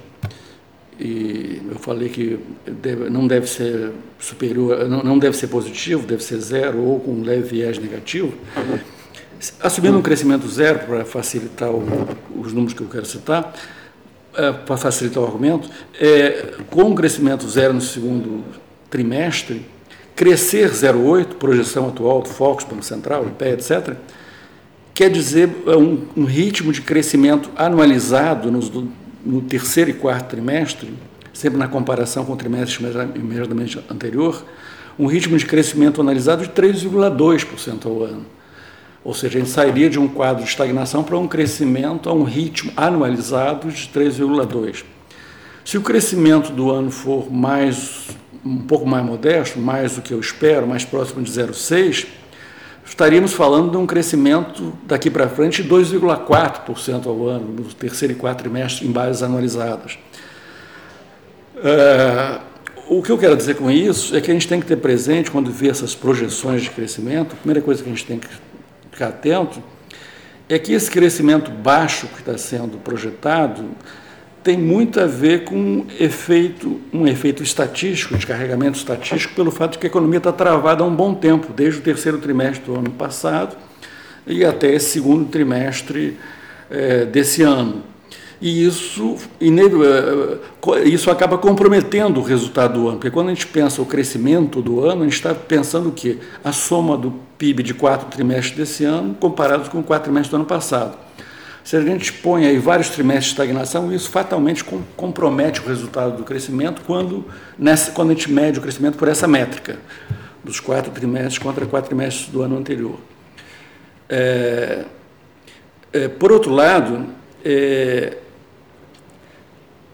e 0.99 1.61
eu 1.69 1.79
falei 1.79 2.09
que 2.09 2.39
deve, 2.65 3.09
não 3.09 3.27
deve 3.27 3.47
ser 3.47 3.91
superior, 4.19 4.87
não, 4.87 5.03
não, 5.03 5.19
deve 5.19 5.35
ser 5.35 5.47
positivo, 5.47 6.05
deve 6.05 6.23
ser 6.23 6.39
zero 6.39 6.79
ou 6.79 6.99
com 6.99 7.11
um 7.11 7.23
leve 7.23 7.49
viés 7.49 7.77
negativo, 7.79 8.33
assumindo 9.59 9.97
um 9.97 10.01
crescimento 10.01 10.47
zero 10.47 10.79
para 10.79 11.05
facilitar 11.05 11.71
o, 11.71 11.83
os 12.39 12.53
números 12.53 12.73
que 12.73 12.81
eu 12.81 12.87
quero 12.87 13.05
citar, 13.05 13.53
é, 14.35 14.51
para 14.51 14.77
facilitar 14.77 15.21
o 15.21 15.25
argumento, 15.25 15.69
é, 15.99 16.55
com 16.69 16.83
um 16.83 16.95
crescimento 16.95 17.47
zero 17.49 17.73
no 17.73 17.81
segundo 17.81 18.43
trimestre, 18.89 19.65
crescer 20.15 20.69
0,8, 20.69 21.35
projeção 21.35 21.89
atual 21.89 22.21
do 22.21 22.29
Fox, 22.29 22.63
Banco 22.63 22.83
Central, 22.83 23.25
IPE, 23.27 23.49
etc., 23.49 23.95
quer 24.93 25.09
dizer 25.09 25.49
é 25.65 25.75
um, 25.75 26.05
um 26.15 26.23
ritmo 26.23 26.71
de 26.71 26.81
crescimento 26.81 27.49
anualizado 27.55 28.51
nos, 28.51 28.71
no 29.25 29.41
terceiro 29.41 29.89
e 29.89 29.93
quarto 29.93 30.29
trimestre, 30.29 30.93
sempre 31.33 31.57
na 31.57 31.67
comparação 31.67 32.25
com 32.25 32.33
o 32.33 32.35
trimestre 32.35 32.85
imediatamente 33.15 33.79
anterior, 33.89 34.45
um 34.97 35.07
ritmo 35.07 35.37
de 35.37 35.45
crescimento 35.45 36.01
analisado 36.01 36.43
de 36.43 36.49
3,2% 36.49 37.85
ao 37.85 38.03
ano. 38.03 38.25
Ou 39.03 39.13
seja, 39.13 39.37
a 39.37 39.41
gente 39.41 39.51
sairia 39.51 39.89
de 39.89 39.99
um 39.99 40.07
quadro 40.07 40.43
de 40.43 40.49
estagnação 40.49 41.03
para 41.03 41.17
um 41.17 41.27
crescimento 41.27 42.09
a 42.09 42.13
um 42.13 42.23
ritmo 42.23 42.71
anualizado 42.77 43.69
de 43.69 43.89
3,2. 43.89 44.83
Se 45.65 45.77
o 45.77 45.81
crescimento 45.81 46.51
do 46.51 46.71
ano 46.71 46.91
for 46.91 47.31
mais 47.31 48.07
um 48.45 48.59
pouco 48.59 48.85
mais 48.85 49.05
modesto, 49.05 49.57
mais 49.57 49.95
do 49.95 50.01
que 50.01 50.13
eu 50.13 50.19
espero, 50.19 50.67
mais 50.67 50.83
próximo 50.83 51.21
de 51.21 51.31
0,6, 51.31 52.07
estaríamos 52.85 53.33
falando 53.33 53.71
de 53.71 53.77
um 53.77 53.85
crescimento 53.85 54.73
daqui 54.85 55.09
para 55.09 55.27
frente 55.29 55.63
de 55.63 55.69
2,4% 55.69 57.07
ao 57.07 57.27
ano, 57.27 57.53
no 57.53 57.63
terceiro 57.73 58.13
e 58.13 58.15
quarto 58.15 58.39
trimestre, 58.39 58.87
em 58.87 58.91
bases 58.91 59.23
anualizadas. 59.23 59.97
É, 61.63 62.39
o 62.87 63.01
que 63.01 63.09
eu 63.09 63.17
quero 63.17 63.35
dizer 63.37 63.55
com 63.55 63.71
isso 63.71 64.15
é 64.15 64.21
que 64.21 64.29
a 64.29 64.33
gente 64.33 64.47
tem 64.47 64.59
que 64.59 64.65
ter 64.65 64.77
presente, 64.77 65.31
quando 65.31 65.51
vê 65.51 65.69
essas 65.69 65.95
projeções 65.95 66.63
de 66.63 66.69
crescimento, 66.69 67.33
a 67.33 67.37
primeira 67.37 67.61
coisa 67.61 67.81
que 67.81 67.89
a 67.89 67.91
gente 67.91 68.05
tem 68.05 68.19
que 68.19 68.27
ficar 68.91 69.07
atento 69.07 69.63
é 70.49 70.59
que 70.59 70.73
esse 70.73 70.91
crescimento 70.91 71.49
baixo 71.49 72.07
que 72.07 72.19
está 72.19 72.37
sendo 72.37 72.77
projetado 72.77 73.65
tem 74.43 74.57
muito 74.57 74.99
a 74.99 75.05
ver 75.05 75.45
com 75.45 75.55
um 75.55 75.85
efeito, 75.99 76.79
um 76.93 77.07
efeito 77.07 77.41
estatístico, 77.41 78.17
de 78.17 78.27
carregamento 78.27 78.77
estatístico, 78.77 79.33
pelo 79.33 79.51
fato 79.51 79.73
de 79.73 79.77
que 79.77 79.87
a 79.87 79.89
economia 79.89 80.17
está 80.17 80.31
travada 80.31 80.83
há 80.83 80.87
um 80.87 80.95
bom 80.95 81.13
tempo, 81.13 81.53
desde 81.53 81.79
o 81.79 81.83
terceiro 81.83 82.17
trimestre 82.17 82.65
do 82.65 82.75
ano 82.75 82.91
passado 82.91 83.55
e 84.27 84.43
até 84.43 84.73
esse 84.73 84.91
segundo 84.91 85.29
trimestre 85.29 86.17
é, 86.69 87.05
desse 87.05 87.41
ano. 87.41 87.83
E 88.41 88.65
isso, 88.65 89.15
eh, 89.39 90.83
isso 90.83 91.09
acaba 91.09 91.37
comprometendo 91.37 92.19
o 92.19 92.23
resultado 92.23 92.73
do 92.73 92.87
ano, 92.89 92.97
porque 92.97 93.09
quando 93.09 93.29
a 93.29 93.33
gente 93.33 93.47
pensa 93.47 93.81
o 93.81 93.85
crescimento 93.85 94.61
do 94.61 94.81
ano, 94.81 95.01
a 95.01 95.03
gente 95.05 95.13
está 95.13 95.33
pensando 95.33 95.87
o 95.87 95.91
quê? 95.93 96.17
A 96.43 96.51
soma 96.51 96.97
do 96.97 97.13
PIB 97.37 97.63
de 97.63 97.73
quatro 97.73 98.07
trimestres 98.07 98.57
desse 98.57 98.83
ano 98.83 99.15
comparados 99.17 99.69
com 99.69 99.79
o 99.79 99.83
quatro 99.83 100.05
trimestres 100.05 100.29
do 100.29 100.35
ano 100.35 100.45
passado. 100.45 100.97
Se 101.63 101.77
a 101.77 101.81
gente 101.81 102.11
põe 102.11 102.45
aí 102.45 102.57
vários 102.57 102.89
trimestres 102.89 103.27
de 103.27 103.31
estagnação, 103.31 103.93
isso 103.93 104.09
fatalmente 104.09 104.65
compromete 104.97 105.61
o 105.61 105.65
resultado 105.65 106.17
do 106.17 106.23
crescimento 106.23 106.81
quando, 106.85 107.25
nessa, 107.57 107.91
quando 107.91 108.11
a 108.11 108.13
gente 108.13 108.29
mede 108.29 108.59
o 108.59 108.61
crescimento 108.61 108.97
por 108.97 109.07
essa 109.07 109.27
métrica, 109.27 109.77
dos 110.43 110.59
quatro 110.59 110.91
trimestres 110.91 111.37
contra 111.37 111.65
quatro 111.65 111.87
trimestres 111.87 112.27
do 112.27 112.41
ano 112.41 112.57
anterior. 112.57 112.99
É, 114.09 114.83
é, 115.93 116.07
por 116.09 116.33
outro 116.33 116.51
lado, 116.51 117.07
é, 117.45 118.17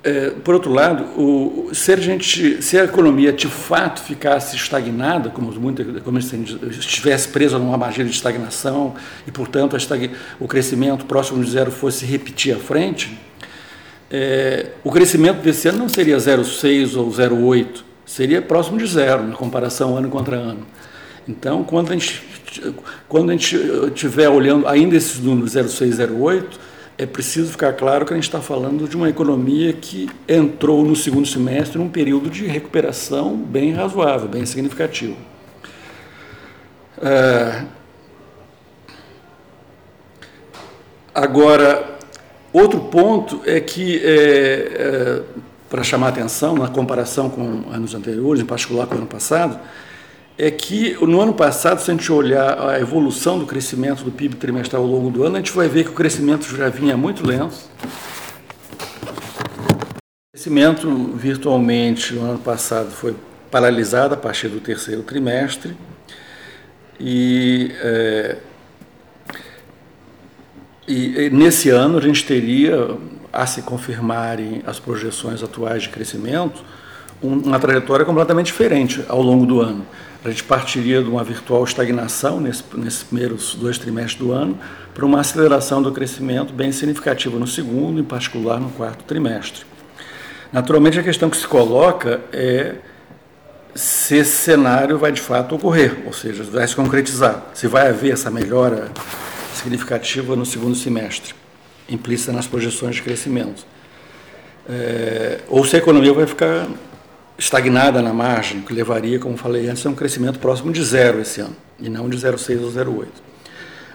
é, 0.01 0.29
por 0.29 0.53
outro 0.53 0.71
lado, 0.71 1.03
o, 1.21 1.71
se, 1.73 1.91
a 1.91 1.97
gente, 1.97 2.61
se 2.61 2.77
a 2.77 2.85
economia 2.85 3.33
de 3.33 3.47
fato 3.47 4.01
ficasse 4.01 4.55
estagnada, 4.55 5.29
como 5.29 5.51
muita 5.59 5.83
como 6.01 6.17
estivesse 6.17 7.27
presa 7.27 7.59
numa 7.59 7.73
armadilha 7.73 8.05
de 8.05 8.11
estagnação 8.11 8.95
e, 9.27 9.31
portanto, 9.31 9.75
estag, 9.75 10.11
o 10.39 10.47
crescimento 10.47 11.05
próximo 11.05 11.43
de 11.43 11.51
zero 11.51 11.69
fosse 11.69 12.05
repetir 12.05 12.55
à 12.55 12.59
frente, 12.59 13.19
é, 14.09 14.67
o 14.83 14.91
crescimento 14.91 15.41
desse 15.41 15.67
ano 15.67 15.79
não 15.79 15.89
seria 15.89 16.15
0,6 16.15 16.95
ou 16.95 17.11
0,8, 17.11 17.83
seria 18.05 18.41
próximo 18.41 18.77
de 18.77 18.87
zero, 18.87 19.23
na 19.23 19.35
comparação 19.35 19.97
ano 19.97 20.09
contra 20.09 20.37
ano. 20.37 20.65
Então, 21.27 21.63
quando 21.63 21.91
a 21.91 21.93
gente, 21.93 22.23
quando 23.07 23.29
a 23.29 23.33
gente 23.33 23.55
estiver 23.87 24.29
olhando 24.29 24.65
ainda 24.65 24.95
esses 24.95 25.19
números 25.19 25.53
0,6, 25.53 26.07
0,8, 26.07 26.43
é 26.99 27.05
preciso 27.05 27.53
ficar 27.53 27.71
claro 27.71 28.05
que 28.05 28.11
a 28.11 28.15
gente 28.17 28.25
está 28.25 28.41
falando 28.41 28.85
de 28.85 28.97
uma 28.97 29.07
economia 29.07 29.71
que 29.71 30.09
entrou 30.27 30.83
no 30.83 30.97
segundo 30.97 31.25
semestre 31.25 31.77
num 31.77 31.87
período 31.87 32.29
de 32.29 32.45
recuperação 32.45 33.37
bem 33.37 33.71
razoável, 33.71 34.27
bem 34.27 34.45
significativo. 34.45 35.15
É... 37.01 37.63
Agora, 41.15 41.97
outro 42.51 42.81
ponto 42.81 43.41
é 43.45 43.61
que, 43.61 44.01
é, 44.03 44.11
é, 44.11 45.21
para 45.69 45.83
chamar 45.83 46.09
atenção, 46.09 46.53
na 46.53 46.67
comparação 46.67 47.29
com 47.29 47.63
anos 47.71 47.95
anteriores, 47.95 48.41
em 48.41 48.45
particular 48.45 48.85
com 48.87 48.95
o 48.95 48.97
ano 48.97 49.07
passado, 49.07 49.57
é 50.41 50.49
que 50.49 50.93
no 51.05 51.19
ano 51.19 51.33
passado, 51.33 51.81
se 51.81 51.91
a 51.91 51.93
gente 51.93 52.09
olhar 52.09 52.69
a 52.69 52.79
evolução 52.79 53.37
do 53.37 53.45
crescimento 53.45 54.05
do 54.05 54.11
PIB 54.11 54.37
trimestral 54.37 54.81
ao 54.81 54.87
longo 54.87 55.09
do 55.09 55.25
ano, 55.25 55.35
a 55.35 55.39
gente 55.39 55.51
vai 55.51 55.67
ver 55.67 55.83
que 55.83 55.89
o 55.89 55.93
crescimento 55.93 56.45
já 56.55 56.69
vinha 56.69 56.95
muito 56.95 57.27
lento. 57.27 57.57
O 59.93 60.31
crescimento 60.31 60.89
virtualmente 61.13 62.13
no 62.13 62.21
ano 62.21 62.39
passado 62.39 62.89
foi 62.89 63.17
paralisado 63.51 64.13
a 64.13 64.17
partir 64.17 64.47
do 64.47 64.61
terceiro 64.61 65.03
trimestre 65.03 65.75
e, 66.97 67.73
é, 67.81 68.37
e, 70.87 71.23
e 71.23 71.29
nesse 71.31 71.69
ano 71.69 71.97
a 71.97 72.01
gente 72.01 72.23
teria, 72.23 72.97
a 73.33 73.45
se 73.45 73.61
confirmarem 73.63 74.63
as 74.65 74.79
projeções 74.79 75.43
atuais 75.43 75.83
de 75.83 75.89
crescimento, 75.89 76.63
uma 77.21 77.59
trajetória 77.59 78.05
completamente 78.05 78.47
diferente 78.47 79.03
ao 79.07 79.21
longo 79.21 79.45
do 79.45 79.61
ano. 79.61 79.85
A 80.23 80.29
gente 80.29 80.43
partiria 80.43 81.01
de 81.01 81.09
uma 81.09 81.23
virtual 81.23 81.63
estagnação 81.63 82.41
nesse, 82.41 82.63
nesses 82.75 83.03
primeiros 83.03 83.55
dois 83.55 83.77
trimestres 83.77 84.19
do 84.19 84.31
ano 84.31 84.57
para 84.93 85.05
uma 85.05 85.21
aceleração 85.21 85.81
do 85.81 85.91
crescimento 85.91 86.53
bem 86.53 86.71
significativa 86.71 87.39
no 87.39 87.47
segundo, 87.47 88.01
em 88.01 88.03
particular 88.03 88.59
no 88.59 88.69
quarto 88.69 89.03
trimestre. 89.05 89.65
Naturalmente, 90.51 90.99
a 90.99 91.03
questão 91.03 91.29
que 91.29 91.37
se 91.37 91.47
coloca 91.47 92.19
é 92.33 92.75
se 93.73 94.17
esse 94.17 94.31
cenário 94.31 94.97
vai 94.97 95.11
de 95.11 95.21
fato 95.21 95.55
ocorrer, 95.55 95.99
ou 96.05 96.11
seja, 96.11 96.43
vai 96.43 96.67
se 96.67 96.75
concretizar, 96.75 97.45
se 97.53 97.67
vai 97.67 97.87
haver 97.87 98.13
essa 98.13 98.29
melhora 98.29 98.91
significativa 99.53 100.35
no 100.35 100.45
segundo 100.45 100.75
semestre, 100.75 101.33
implícita 101.87 102.33
nas 102.33 102.47
projeções 102.47 102.95
de 102.95 103.03
crescimento. 103.03 103.65
É, 104.67 105.39
ou 105.47 105.63
se 105.65 105.75
a 105.75 105.79
economia 105.79 106.13
vai 106.13 106.25
ficar 106.25 106.67
estagnada 107.39 108.01
na 108.01 108.13
margem, 108.13 108.61
que 108.61 108.73
levaria, 108.73 109.17
como 109.17 109.37
falei 109.37 109.69
antes, 109.69 109.85
a 109.85 109.89
um 109.89 109.95
crescimento 109.95 110.37
próximo 110.39 110.71
de 110.73 110.83
zero 110.83 111.21
esse 111.21 111.39
ano, 111.39 111.55
e 111.79 111.89
não 111.89 112.09
de 112.09 112.17
0,6 112.17 112.61
ou 112.61 112.69
0,8. 112.69 113.07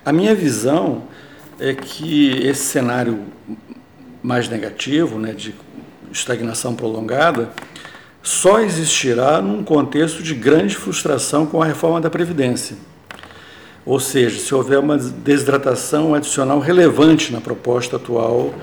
A 0.04 0.12
minha 0.12 0.34
visão 0.34 1.04
é 1.60 1.74
que 1.74 2.30
esse 2.38 2.64
cenário 2.64 3.20
mais 4.22 4.48
negativo, 4.48 5.18
né, 5.18 5.32
de 5.32 5.54
estagnação 6.10 6.74
prolongada, 6.74 7.50
só 8.22 8.60
existirá 8.60 9.42
num 9.42 9.62
contexto 9.62 10.22
de 10.22 10.34
grande 10.34 10.74
frustração 10.74 11.44
com 11.44 11.62
a 11.62 11.66
reforma 11.66 12.00
da 12.00 12.08
Previdência. 12.08 12.76
Ou 13.84 14.00
seja, 14.00 14.40
se 14.40 14.54
houver 14.54 14.78
uma 14.78 14.96
desidratação 14.96 16.14
adicional 16.14 16.58
relevante 16.58 17.30
na 17.30 17.40
proposta 17.42 17.96
atual 17.96 18.54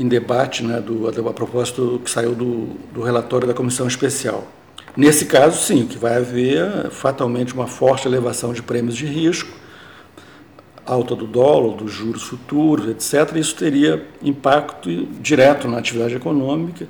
em 0.00 0.08
debate 0.08 0.64
né, 0.64 0.80
do, 0.80 1.08
a 1.28 1.32
propósito 1.34 2.00
que 2.02 2.10
saiu 2.10 2.34
do, 2.34 2.68
do 2.90 3.02
relatório 3.02 3.46
da 3.46 3.52
comissão 3.52 3.86
especial. 3.86 4.48
Nesse 4.96 5.26
caso, 5.26 5.60
sim, 5.62 5.86
que 5.86 5.98
vai 5.98 6.16
haver 6.16 6.90
fatalmente 6.90 7.52
uma 7.52 7.66
forte 7.66 8.08
elevação 8.08 8.54
de 8.54 8.62
prêmios 8.62 8.96
de 8.96 9.04
risco, 9.04 9.50
alta 10.86 11.14
do 11.14 11.26
dólar, 11.26 11.76
dos 11.76 11.92
juros 11.92 12.22
futuros, 12.22 12.88
etc. 12.88 13.36
Isso 13.36 13.54
teria 13.54 14.02
impacto 14.22 14.88
direto 15.20 15.68
na 15.68 15.76
atividade 15.76 16.16
econômica. 16.16 16.88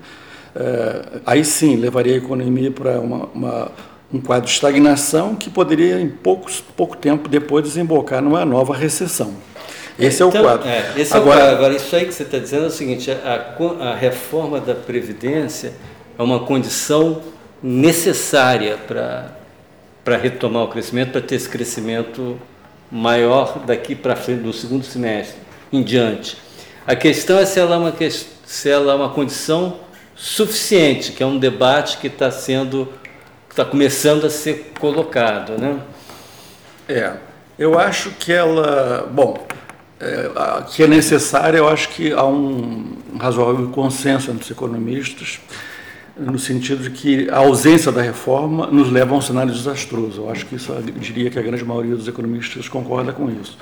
É, 0.54 1.20
aí 1.26 1.44
sim, 1.44 1.76
levaria 1.76 2.14
a 2.14 2.18
economia 2.18 2.70
para 2.70 3.00
uma, 3.00 3.26
uma, 3.34 3.72
um 4.14 4.20
quadro 4.20 4.46
de 4.46 4.52
estagnação 4.52 5.34
que 5.34 5.50
poderia, 5.50 6.00
em 6.00 6.08
poucos, 6.08 6.62
pouco 6.76 6.96
tempo 6.96 7.28
depois, 7.28 7.64
desembocar 7.64 8.22
numa 8.22 8.44
nova 8.44 8.74
recessão. 8.74 9.34
Esse 10.00 10.22
é, 10.22 10.26
então, 10.26 10.40
é 10.40 10.42
o 10.42 10.44
quadro. 10.44 10.68
É, 10.68 10.92
esse 10.96 11.16
agora, 11.16 11.40
é 11.40 11.42
o 11.42 11.46
quadro. 11.46 11.56
Agora, 11.56 11.74
isso 11.74 11.94
aí 11.94 12.06
que 12.06 12.12
você 12.12 12.22
está 12.22 12.38
dizendo 12.38 12.64
é 12.64 12.68
o 12.68 12.70
seguinte: 12.70 13.10
a, 13.10 13.56
a 13.80 13.94
reforma 13.94 14.60
da 14.60 14.74
Previdência 14.74 15.72
é 16.18 16.22
uma 16.22 16.40
condição 16.40 17.22
necessária 17.62 18.78
para 18.78 20.16
retomar 20.16 20.64
o 20.64 20.68
crescimento, 20.68 21.12
para 21.12 21.20
ter 21.20 21.36
esse 21.36 21.48
crescimento 21.48 22.38
maior 22.90 23.60
daqui 23.66 23.94
para 23.94 24.16
frente, 24.16 24.42
do 24.42 24.52
segundo 24.52 24.84
semestre 24.84 25.36
em 25.72 25.82
diante. 25.82 26.36
A 26.86 26.96
questão 26.96 27.38
é 27.38 27.46
se 27.46 27.60
ela 27.60 27.76
é 27.76 27.78
uma, 27.78 27.94
se 28.44 28.68
ela 28.68 28.92
é 28.92 28.96
uma 28.96 29.10
condição 29.10 29.76
suficiente, 30.16 31.12
que 31.12 31.22
é 31.22 31.26
um 31.26 31.38
debate 31.38 31.98
que 31.98 32.08
está 32.08 32.30
sendo, 32.30 32.88
está 33.48 33.64
começando 33.64 34.26
a 34.26 34.30
ser 34.30 34.72
colocado, 34.78 35.58
né? 35.58 35.78
É, 36.88 37.12
eu 37.58 37.78
acho 37.78 38.10
que 38.12 38.32
ela, 38.32 39.08
bom, 39.10 39.46
é, 40.00 40.62
que 40.70 40.82
é 40.82 40.86
necessária, 40.86 41.58
eu 41.58 41.68
acho 41.68 41.90
que 41.90 42.10
há 42.12 42.24
um 42.24 42.96
razoável 43.18 43.68
consenso 43.68 44.30
entre 44.30 44.44
os 44.44 44.50
economistas, 44.50 45.40
no 46.16 46.38
sentido 46.38 46.84
de 46.84 46.90
que 46.90 47.28
a 47.30 47.38
ausência 47.38 47.92
da 47.92 48.00
reforma 48.00 48.66
nos 48.66 48.90
leva 48.90 49.14
a 49.14 49.18
um 49.18 49.20
cenário 49.20 49.52
desastroso. 49.52 50.22
Eu 50.22 50.30
acho 50.30 50.46
que 50.46 50.56
isso, 50.56 50.72
eu 50.72 50.82
diria 50.82 51.30
que 51.30 51.38
a 51.38 51.42
grande 51.42 51.64
maioria 51.64 51.94
dos 51.94 52.08
economistas 52.08 52.68
concorda 52.68 53.12
com 53.12 53.30
isso. 53.30 53.58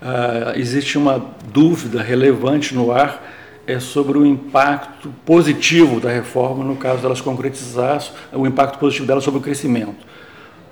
Uh, 0.00 0.58
existe 0.58 0.98
uma 0.98 1.24
dúvida 1.52 2.02
relevante 2.02 2.74
no 2.74 2.92
ar 2.92 3.22
é 3.68 3.78
sobre 3.78 4.16
o 4.16 4.24
impacto 4.24 5.12
positivo 5.26 6.00
da 6.00 6.10
reforma, 6.10 6.64
no 6.64 6.76
caso 6.76 7.02
delas 7.02 7.20
concretizar, 7.20 8.02
o 8.32 8.46
impacto 8.46 8.78
positivo 8.78 9.06
dela 9.06 9.20
sobre 9.20 9.40
o 9.40 9.42
crescimento. 9.42 10.07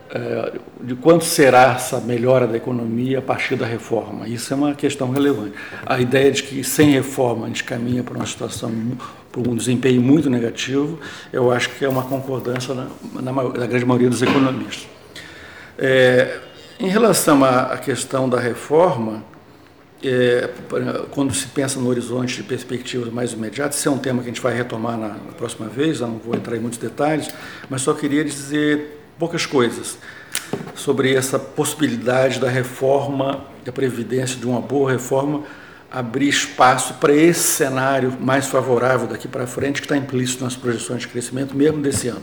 É, 0.09 0.53
de 0.83 0.95
quanto 0.95 1.25
será 1.25 1.75
essa 1.75 2.01
melhora 2.01 2.47
da 2.47 2.57
economia 2.57 3.19
a 3.19 3.23
partir 3.23 3.57
da 3.57 3.67
reforma. 3.67 4.29
Isso 4.29 4.53
é 4.53 4.57
uma 4.57 4.73
questão 4.73 5.11
relevante. 5.11 5.55
A 5.85 6.01
ideia 6.01 6.31
de 6.31 6.45
que 6.45 6.63
sem 6.63 6.91
reforma 6.91 7.47
a 7.47 7.49
gente 7.49 7.65
caminha 7.65 8.05
para 8.05 8.15
uma 8.15 8.27
situação, 8.27 8.73
para 9.33 9.41
um 9.41 9.57
desempenho 9.57 10.01
muito 10.01 10.31
negativo, 10.31 11.01
eu 11.33 11.51
acho 11.51 11.71
que 11.71 11.85
é 11.85 11.89
uma 11.89 12.05
concordância 12.05 12.73
na, 12.73 12.87
na, 13.15 13.33
na 13.33 13.67
grande 13.67 13.85
maioria 13.85 14.09
dos 14.09 14.23
economistas. 14.23 14.87
É, 15.77 16.39
em 16.79 16.89
relação 16.89 17.45
à, 17.45 17.77
questão 17.77 18.29
da 18.29 18.39
reforma, 18.39 19.25
é, 20.05 20.49
quando 21.11 21.35
se 21.35 21.49
pensa 21.49 21.81
no 21.81 21.89
horizonte 21.89 22.37
de 22.37 22.43
perspectivas 22.45 23.13
mais 23.13 23.33
imediatas, 23.33 23.77
esse 23.79 23.89
é 23.89 23.91
um 23.91 23.99
tema 23.99 24.23
que 24.23 24.29
a 24.29 24.33
gente 24.33 24.41
vai 24.41 24.55
retomar 24.55 24.97
na, 24.97 25.09
na 25.09 25.33
próxima 25.37 25.67
vez, 25.67 26.01
eu 26.01 26.07
não 26.07 26.19
vou 26.19 26.37
entrar 26.37 26.57
em 26.57 26.61
muitos 26.61 26.79
detalhes, 26.79 27.29
mas 27.69 27.83
só 27.83 27.93
queria 27.93 28.25
dizer 28.25 28.97
poucas 29.19 29.47
coisas 29.47 29.99
sobre 30.75 31.15
essa 31.15 31.39
possibilidade 31.39 32.39
da 32.39 32.49
reforma 32.49 33.45
da 33.65 33.73
Previdência, 33.73 34.39
de 34.39 34.47
uma 34.47 34.61
boa 34.61 34.93
reforma, 34.93 35.43
abrir 35.91 36.29
espaço 36.29 36.95
para 36.95 37.13
esse 37.13 37.41
cenário 37.41 38.17
mais 38.21 38.47
favorável 38.47 39.07
daqui 39.07 39.27
para 39.27 39.47
frente, 39.47 39.81
que 39.81 39.87
está 39.87 39.97
implícito 39.97 40.45
nas 40.45 40.55
projeções 40.55 41.01
de 41.01 41.09
crescimento, 41.09 41.57
mesmo 41.57 41.81
desse 41.81 42.09
ano. 42.09 42.23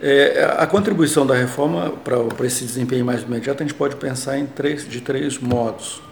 É, 0.00 0.54
a 0.58 0.66
contribuição 0.66 1.26
da 1.26 1.34
reforma 1.34 1.90
para, 1.90 2.18
para 2.24 2.46
esse 2.46 2.64
desempenho 2.64 3.04
mais 3.04 3.22
imediato, 3.22 3.62
a 3.62 3.66
gente 3.66 3.74
pode 3.76 3.96
pensar 3.96 4.38
em 4.38 4.46
três, 4.46 4.88
de 4.88 5.00
três 5.00 5.38
modos. 5.38 6.02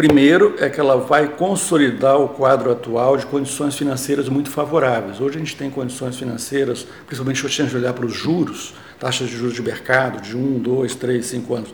Primeiro 0.00 0.54
é 0.58 0.70
que 0.70 0.80
ela 0.80 0.96
vai 0.96 1.28
consolidar 1.28 2.18
o 2.18 2.30
quadro 2.30 2.72
atual 2.72 3.18
de 3.18 3.26
condições 3.26 3.76
financeiras 3.76 4.30
muito 4.30 4.48
favoráveis. 4.48 5.20
Hoje 5.20 5.36
a 5.36 5.38
gente 5.40 5.54
tem 5.54 5.68
condições 5.68 6.16
financeiras, 6.16 6.86
principalmente 7.04 7.38
se 7.38 7.46
a 7.46 7.64
gente 7.66 7.76
olhar 7.76 7.92
para 7.92 8.06
os 8.06 8.14
juros, 8.14 8.72
taxas 8.98 9.28
de 9.28 9.36
juros 9.36 9.52
de 9.52 9.60
mercado 9.60 10.22
de 10.22 10.34
1, 10.34 10.58
2, 10.60 10.94
3, 10.94 11.26
5 11.26 11.54
anos, 11.54 11.68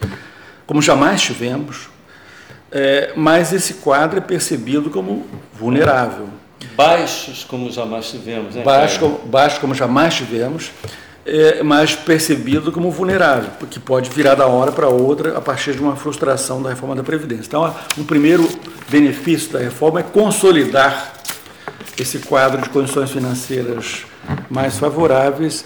como 0.66 0.82
jamais 0.82 1.22
tivemos, 1.22 1.88
é, 2.72 3.12
mas 3.14 3.52
esse 3.52 3.74
quadro 3.74 4.18
é 4.18 4.20
percebido 4.20 4.90
como 4.90 5.24
vulnerável. 5.52 6.28
Baixos 6.76 7.44
como 7.44 7.70
jamais 7.70 8.10
tivemos, 8.10 8.56
né? 8.56 8.64
Baixo, 8.64 8.98
como, 8.98 9.18
baixo 9.18 9.60
como 9.60 9.72
jamais 9.72 10.14
tivemos, 10.14 10.72
é, 11.26 11.62
mas 11.62 11.94
percebido 11.94 12.70
como 12.70 12.90
vulnerável, 12.90 13.50
porque 13.58 13.80
pode 13.80 14.10
virar 14.10 14.34
da 14.34 14.46
hora 14.46 14.72
para 14.72 14.88
outra 14.88 15.36
a 15.36 15.40
partir 15.40 15.74
de 15.74 15.80
uma 15.80 15.96
frustração 15.96 16.62
da 16.62 16.70
reforma 16.70 16.94
da 16.94 17.02
Previdência. 17.02 17.48
Então, 17.48 17.74
um 17.98 18.04
primeiro 18.04 18.48
benefício 18.88 19.52
da 19.52 19.58
reforma 19.58 20.00
é 20.00 20.02
consolidar 20.02 21.14
esse 21.98 22.18
quadro 22.20 22.60
de 22.62 22.68
condições 22.68 23.10
financeiras 23.10 24.04
mais 24.50 24.78
favoráveis 24.78 25.64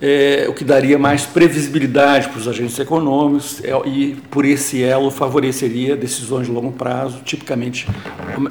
é, 0.00 0.46
o 0.48 0.54
que 0.54 0.64
daria 0.64 0.98
mais 0.98 1.26
previsibilidade 1.26 2.28
para 2.28 2.38
os 2.38 2.48
agentes 2.48 2.78
econômicos 2.78 3.62
é, 3.62 3.70
e, 3.86 4.16
por 4.30 4.44
esse 4.44 4.82
elo, 4.82 5.10
favoreceria 5.10 5.94
decisões 5.94 6.46
de 6.46 6.52
longo 6.52 6.72
prazo, 6.72 7.20
tipicamente 7.22 7.86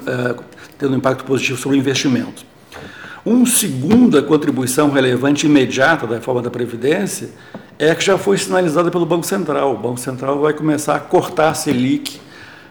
é, 0.06 0.36
tendo 0.78 0.94
um 0.94 0.98
impacto 0.98 1.24
positivo 1.24 1.60
sobre 1.60 1.78
o 1.78 1.80
investimento. 1.80 2.46
Uma 3.30 3.46
segunda 3.46 4.24
contribuição 4.24 4.90
relevante 4.90 5.46
imediata 5.46 6.08
da 6.08 6.16
reforma 6.16 6.42
da 6.42 6.50
Previdência 6.50 7.30
é 7.78 7.94
que 7.94 8.04
já 8.04 8.18
foi 8.18 8.40
sinalizada 8.40 8.90
pelo 8.90 9.06
Banco 9.06 9.24
Central. 9.24 9.76
O 9.76 9.78
Banco 9.78 10.00
Central 10.00 10.40
vai 10.40 10.52
começar 10.52 10.96
a 10.96 11.00
cortar 11.00 11.50
a 11.50 11.54
Selic 11.54 12.16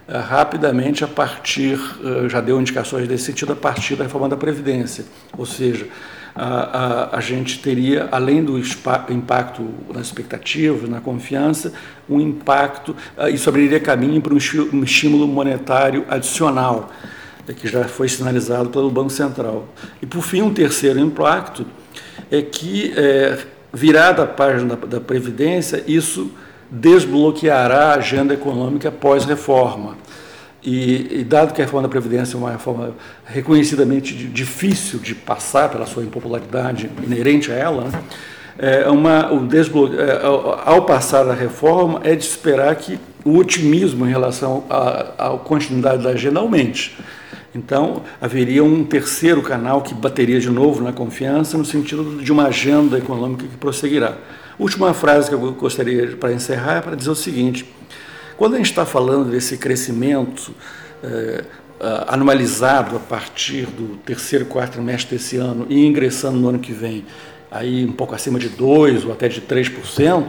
uh, 0.09 0.19
rapidamente 0.19 1.05
a 1.05 1.07
partir, 1.07 1.79
uh, 2.01 2.29
já 2.29 2.41
deu 2.41 2.61
indicações 2.61 3.07
desse 3.07 3.27
sentido, 3.27 3.53
a 3.53 3.55
partir 3.55 3.95
da 3.95 4.03
reforma 4.03 4.29
da 4.29 4.37
Previdência. 4.37 5.05
Ou 5.39 5.47
seja, 5.47 5.87
a, 6.35 7.17
a, 7.17 7.21
gente 7.21 7.61
teria, 7.61 8.09
além 8.11 8.43
do 8.43 8.59
impacto 8.59 9.65
na 9.95 10.01
expectativa, 10.01 10.89
na 10.89 11.01
confiança, 11.01 11.73
um 12.11 12.21
impacto, 12.21 12.97
isso 13.33 13.49
abriria 13.49 13.79
caminho 13.79 14.21
para 14.21 14.35
um 14.35 14.83
estímulo 14.83 15.29
monetário 15.29 16.05
adicional, 16.09 16.91
que 17.53 17.69
já 17.69 17.85
foi 17.85 18.09
sinalizado 18.09 18.69
pelo 18.71 18.91
Banco 18.91 19.11
Central. 19.11 19.67
E, 20.03 20.07
por 20.07 20.23
fim, 20.23 20.43
um 20.43 20.53
terceiro 20.53 20.99
impacto 20.99 21.67
é 22.31 22.43
que, 22.43 22.93
é, 22.97 23.39
virada 23.73 24.23
a 24.23 24.27
página 24.27 24.77
da, 24.77 24.87
da 24.87 25.01
Previdência, 25.01 25.83
isso 25.87 26.31
desbloqueará 26.71 27.93
a 27.93 27.95
agenda 27.95 28.35
econômica 28.35 28.91
pós-reforma. 28.91 29.97
E, 30.63 31.21
e, 31.21 31.25
dado 31.25 31.55
que 31.55 31.63
a 31.63 31.65
reforma 31.65 31.89
da 31.89 31.91
Previdência 31.91 32.37
é 32.37 32.39
uma 32.39 32.51
reforma 32.51 32.95
reconhecidamente 33.25 34.13
difícil 34.13 34.99
de 34.99 35.15
passar 35.15 35.71
pela 35.71 35.87
sua 35.87 36.03
impopularidade 36.03 36.91
inerente 37.03 37.51
a 37.53 37.55
ela, 37.55 37.85
né, 37.85 38.03
é 38.59 38.91
uma, 38.91 39.33
o 39.33 39.47
desbloque... 39.47 39.97
É, 39.97 40.21
ao 40.65 40.83
passar 40.83 41.29
a 41.29 41.33
reforma, 41.33 42.01
é 42.03 42.15
de 42.17 42.25
esperar 42.25 42.75
que 42.75 42.99
o 43.25 43.37
otimismo 43.37 44.07
em 44.07 44.11
relação 44.11 44.65
à 44.69 45.39
continuidade 45.45 46.03
da 46.03 46.11
agenda 46.11 46.41
aumente. 46.41 46.99
Então, 47.55 48.03
haveria 48.21 48.63
um 48.63 48.85
terceiro 48.85 49.43
canal 49.43 49.81
que 49.81 49.95
bateria 49.95 50.39
de 50.39 50.51
novo 50.51 50.83
na 50.83 50.93
confiança, 50.93 51.57
no 51.57 51.65
sentido 51.65 52.23
de 52.23 52.31
uma 52.31 52.47
agenda 52.47 52.99
econômica 52.99 53.47
que 53.47 53.57
prosseguirá. 53.57 54.17
Última 54.59 54.93
frase 54.93 55.29
que 55.29 55.35
eu 55.35 55.53
gostaria 55.53 56.17
para 56.17 56.33
encerrar 56.33 56.77
é 56.77 56.81
para 56.81 56.97
dizer 56.97 57.11
o 57.11 57.15
seguinte: 57.15 57.65
quando 58.37 58.55
a 58.55 58.57
gente 58.59 58.67
está 58.71 58.85
falando 58.85 59.31
desse 59.31 59.57
crescimento 59.57 60.53
é, 61.03 61.45
anualizado 62.07 62.97
a 62.97 63.01
partir 63.01 63.67
do 63.67 63.97
terceiro, 63.99 64.45
quarto 64.47 64.73
trimestre 64.73 65.17
desse 65.17 65.37
ano 65.37 65.67
e 65.71 65.87
ingressando 65.87 66.39
no 66.39 66.49
ano 66.49 66.59
que 66.59 66.73
vem, 66.73 67.05
aí 67.51 67.85
um 67.85 67.93
pouco 67.93 68.15
acima 68.15 68.39
de 68.39 68.51
2% 68.51 69.07
ou 69.07 69.13
até 69.13 69.29
de 69.29 69.41
3%, 69.41 70.25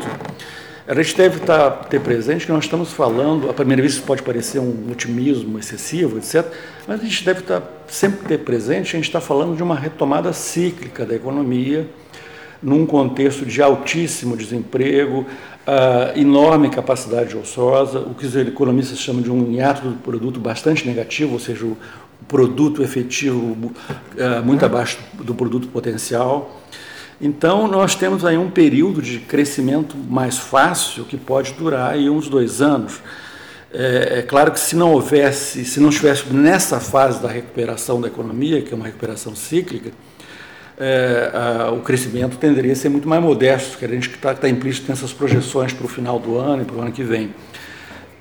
a 0.89 1.03
gente 1.03 1.15
deve 1.15 1.37
estar, 1.37 1.69
tá, 1.69 1.83
ter 1.83 2.01
presente 2.01 2.47
que 2.47 2.51
nós 2.51 2.63
estamos 2.63 2.91
falando, 2.91 3.49
a 3.49 3.53
primeira 3.53 3.81
vez 3.81 3.93
isso 3.93 4.03
pode 4.03 4.23
parecer 4.23 4.59
um 4.59 4.91
otimismo 4.91 5.59
excessivo, 5.59 6.17
etc., 6.17 6.45
mas 6.87 6.99
a 6.99 7.03
gente 7.03 7.23
deve 7.23 7.41
estar 7.41 7.61
tá, 7.61 7.67
sempre 7.87 8.27
ter 8.27 8.39
presente, 8.39 8.95
a 8.95 8.99
gente 8.99 9.07
está 9.07 9.21
falando 9.21 9.55
de 9.55 9.61
uma 9.61 9.75
retomada 9.75 10.33
cíclica 10.33 11.05
da 11.05 11.15
economia, 11.15 11.87
num 12.61 12.85
contexto 12.85 13.45
de 13.45 13.61
altíssimo 13.61 14.35
desemprego, 14.35 15.25
enorme 16.15 16.69
capacidade 16.69 17.37
ociosa, 17.37 17.99
o 17.99 18.15
que 18.15 18.25
os 18.25 18.35
economistas 18.35 18.97
chamam 18.97 19.21
de 19.21 19.31
um 19.31 19.51
hiato 19.51 19.87
do 19.87 19.95
produto 19.97 20.39
bastante 20.39 20.87
negativo, 20.87 21.33
ou 21.33 21.39
seja, 21.39 21.65
o 21.65 21.77
produto 22.27 22.83
efetivo 22.83 23.37
uh, 23.37 24.43
muito 24.43 24.65
abaixo 24.65 24.97
do 25.13 25.33
produto 25.33 25.67
potencial. 25.67 26.59
Então, 27.21 27.67
nós 27.67 27.95
temos 27.95 28.23
aí 28.23 28.37
um 28.37 28.49
período 28.49 29.01
de 29.01 29.19
crescimento 29.19 29.97
mais 29.97 30.37
fácil 30.37 31.03
que 31.03 31.17
pode 31.17 31.53
durar 31.53 31.91
aí 31.91 32.09
uns 32.09 32.29
dois 32.29 32.61
anos. 32.61 33.01
É, 33.73 34.19
é, 34.19 34.21
claro 34.21 34.51
que 34.51 34.59
se 34.59 34.75
não 34.75 34.93
houvesse, 34.93 35.65
se 35.65 35.79
não 35.79 35.89
estivesse 35.89 36.33
nessa 36.33 36.79
fase 36.79 37.21
da 37.21 37.27
recuperação 37.27 37.99
da 37.99 38.07
economia, 38.07 38.61
que 38.61 38.73
é 38.73 38.75
uma 38.75 38.85
recuperação 38.85 39.35
cíclica, 39.35 39.91
é, 40.79 41.31
a, 41.33 41.71
o 41.71 41.81
crescimento 41.81 42.37
tenderia 42.37 42.71
a 42.71 42.75
ser 42.75 42.87
muito 42.87 43.07
mais 43.07 43.21
modesto, 43.21 43.77
que 43.77 43.83
a 43.83 43.87
gente 43.89 44.09
está 44.09 44.33
tá 44.33 44.47
implícito 44.47 44.89
nessas 44.89 45.11
projeções 45.11 45.73
para 45.73 45.85
o 45.85 45.89
final 45.89 46.17
do 46.19 46.37
ano 46.37 46.61
e 46.61 46.65
para 46.65 46.77
o 46.77 46.81
ano 46.81 46.91
que 46.91 47.03
vem. 47.03 47.33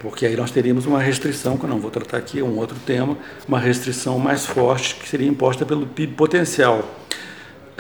Porque 0.01 0.27
aí 0.27 0.37
nós 0.37 0.51
teríamos 0.51 0.87
uma 0.87 1.01
restrição, 1.01 1.57
que 1.57 1.65
eu 1.65 1.71
não 1.71 1.79
vou 1.79 1.91
tratar 1.91 2.19
aqui, 2.19 2.41
é 2.41 2.45
um 2.45 2.57
outro 2.57 2.77
tema, 2.85 3.17
uma 3.47 3.61
restrição 3.61 4.19
mais 4.19 4.45
forte 4.45 4.97
que 4.97 5.09
seria 5.09 5.29
imposta 5.29 5.65
pelo 5.65 5.87
PIB 5.87 6.15
potencial. 6.15 6.85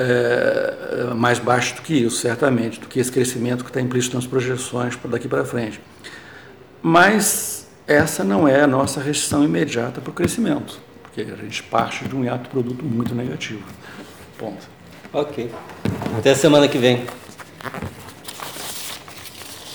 É, 0.00 1.12
mais 1.14 1.40
baixo 1.40 1.74
do 1.74 1.82
que 1.82 1.92
isso, 1.92 2.18
certamente, 2.18 2.78
do 2.78 2.86
que 2.86 3.00
esse 3.00 3.10
crescimento 3.10 3.64
que 3.64 3.70
está 3.70 3.80
implícito 3.80 4.14
nas 4.14 4.26
projeções 4.26 4.96
daqui 5.06 5.26
para 5.26 5.44
frente. 5.44 5.80
Mas 6.80 7.66
essa 7.84 8.22
não 8.22 8.46
é 8.46 8.60
a 8.60 8.66
nossa 8.66 9.00
restrição 9.00 9.42
imediata 9.42 10.00
para 10.00 10.10
o 10.10 10.12
crescimento, 10.12 10.78
porque 11.02 11.22
a 11.22 11.36
gente 11.36 11.62
parte 11.64 12.04
de 12.04 12.14
um 12.14 12.24
hiato 12.24 12.48
produto 12.48 12.84
muito 12.84 13.12
negativo. 13.14 13.64
Ponto. 14.38 14.68
Ok. 15.12 15.50
Até 16.16 16.34
semana 16.34 16.68
que 16.68 16.78
vem. 16.78 17.04